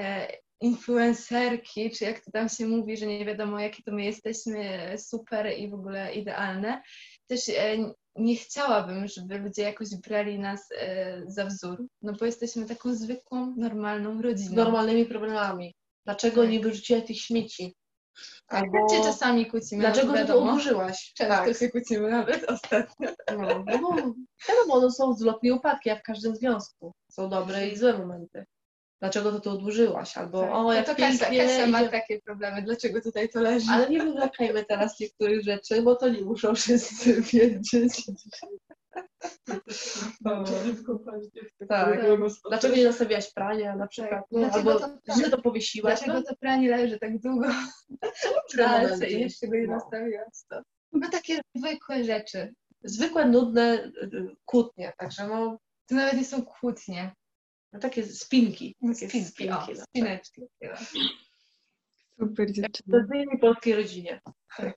e, 0.00 0.28
influencerki, 0.60 1.90
czy 1.90 2.04
jak 2.04 2.20
to 2.24 2.30
tam 2.30 2.48
się 2.48 2.66
mówi, 2.66 2.96
że 2.96 3.06
nie 3.06 3.24
wiadomo 3.24 3.60
jakie 3.60 3.82
to 3.82 3.92
my 3.92 4.04
jesteśmy 4.04 4.94
super 4.98 5.58
i 5.58 5.70
w 5.70 5.74
ogóle 5.74 6.14
idealne. 6.14 6.82
Też 7.26 7.48
e, 7.48 7.76
nie 8.16 8.36
chciałabym, 8.36 9.08
żeby 9.08 9.38
ludzie 9.38 9.62
jakoś 9.62 9.88
brali 10.08 10.38
nas 10.38 10.68
e, 10.78 11.22
za 11.26 11.46
wzór, 11.46 11.86
no 12.02 12.12
bo 12.20 12.26
jesteśmy 12.26 12.66
taką 12.66 12.94
zwykłą, 12.94 13.54
normalną 13.56 14.18
Z 14.18 14.20
rodziną. 14.20 14.54
normalnymi 14.56 15.06
problemami. 15.06 15.74
Dlaczego 16.04 16.42
Tak. 16.42 16.50
nie 16.50 16.60
wyrzuciłaś 16.60 17.06
tych 17.06 17.20
śmieci? 17.20 17.74
Albo... 18.48 18.78
Albo 18.78 18.94
Się 18.96 19.02
czasami 19.02 19.46
kłócimy, 19.46 19.80
dlaczego 19.80 20.12
ty 20.12 20.24
to 20.24 20.38
odłożyłaś? 20.38 21.12
Często 21.16 21.34
Tak. 21.44 21.56
się 21.56 21.68
kłócimy 21.68 22.10
nawet 22.10 22.44
ostatnio. 22.50 23.08
No, 23.38 23.64
no, 24.48 24.54
bo 24.68 24.80
no 24.80 24.90
są 24.90 25.14
wzloty 25.14 25.46
i 25.46 25.52
upadki, 25.52 25.88
jak 25.88 26.00
w 26.00 26.02
każdym 26.02 26.36
związku. 26.36 26.92
Są 27.10 27.28
dobre 27.28 27.68
i 27.68 27.76
złe 27.76 27.98
momenty. 27.98 28.44
Dlaczego 29.00 29.32
to 29.32 29.40
tu 29.40 29.50
odłożyłaś? 29.50 30.16
Albo 30.16 30.40
Tak. 30.40 30.50
o, 30.52 30.62
no 30.62 30.72
jak 30.72 30.86
to 30.86 30.94
Kasia, 30.94 31.18
pięknie 31.26 31.38
Kasia 31.46 31.66
ma 31.66 31.80
idzie- 31.80 31.90
takie 31.90 32.20
problemy, 32.20 32.62
dlaczego 32.62 33.00
tutaj 33.00 33.28
to 33.28 33.40
leży? 33.40 33.66
Ale 33.72 33.90
nie 33.90 33.98
wywlekajmy 34.04 34.64
teraz 34.64 35.00
niektórych 35.00 35.42
rzeczy, 35.44 35.82
bo 35.82 35.96
to 35.96 36.08
nie 36.08 36.22
muszą 36.22 36.54
wszyscy 36.54 37.22
wiedzieć. 37.32 38.02
Tak. 41.68 42.00
Dlaczego 42.48 42.76
nie 42.76 42.86
zostawiłaś 42.86 43.32
prania 43.32 43.76
na 43.76 43.86
przykład? 43.86 44.24
No, 44.30 44.38
Dlaczego 44.38 44.72
albo 44.72 44.80
to- 44.80 45.14
źle 45.14 45.30
to 45.30 45.42
powiesiłaś? 45.42 45.98
Dlaczego 46.04 46.22
to 46.28 46.36
pranie 46.36 46.70
leży 46.70 46.98
tak 46.98 47.18
długo 47.18 47.48
w 48.48 48.52
pralce 48.54 49.10
i 49.10 49.20
jeszcze 49.20 49.48
go 49.48 49.56
nie 49.56 49.66
No. 49.66 49.72
nastawiłaś? 49.74 50.28
To? 50.50 50.60
No 50.92 51.08
takie 51.10 51.40
zwykłe 51.54 52.04
rzeczy. 52.04 52.54
Zwykłe, 52.84 53.24
nudne 53.24 53.84
y, 53.84 54.16
y, 54.16 54.36
kłótnie, 54.44 54.92
także 54.98 55.26
no, 55.28 55.58
To 55.88 55.94
nawet 55.94 56.14
nie 56.14 56.24
są 56.24 56.42
kłótnie. 56.42 57.12
No 57.72 57.78
takie 57.78 58.06
spinki. 58.06 58.76
Takie 58.80 59.08
Spinki, 59.08 59.24
spinki 59.24 59.52
o, 59.52 59.74
no. 59.76 59.82
spineczki. 59.82 60.42
Super 62.18 62.48
polskiej 63.40 63.74
rodzinie. 63.74 64.20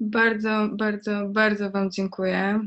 Bardzo, 0.00 0.68
bardzo, 0.72 1.28
bardzo 1.28 1.70
Wam 1.70 1.90
dziękuję. 1.90 2.60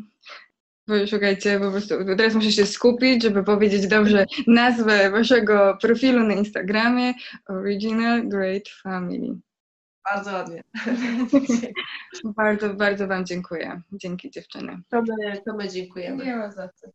Bo 0.88 1.08
szukajcie, 1.08 1.60
po 1.60 1.72
prostu 1.72 1.96
teraz 2.18 2.36
muszę 2.36 2.52
się 2.52 2.66
skupić, 2.66 3.24
żeby 3.24 3.44
powiedzieć 3.44 3.88
dobrze 3.88 4.26
nazwę 4.48 5.12
Waszego 5.12 5.78
profilu 5.82 6.24
na 6.24 6.34
Instagramie 6.34 7.14
Original 7.48 8.28
Great 8.28 8.70
Family. 8.84 9.40
Bardzo 10.06 10.32
ładnie. 10.32 10.64
Bardzo, 12.38 12.74
bardzo 12.74 13.08
Wam 13.08 13.26
dziękuję. 13.26 13.82
Dzięki 13.92 14.32
dziewczyny. 14.32 14.82
To 14.90 15.02
my, 15.02 15.42
to 15.46 15.54
my 15.58 15.70
dziękujemy. 15.70 16.26
Nie 16.26 16.36
ma 16.36 16.52
za 16.52 16.70
co. 16.70 16.88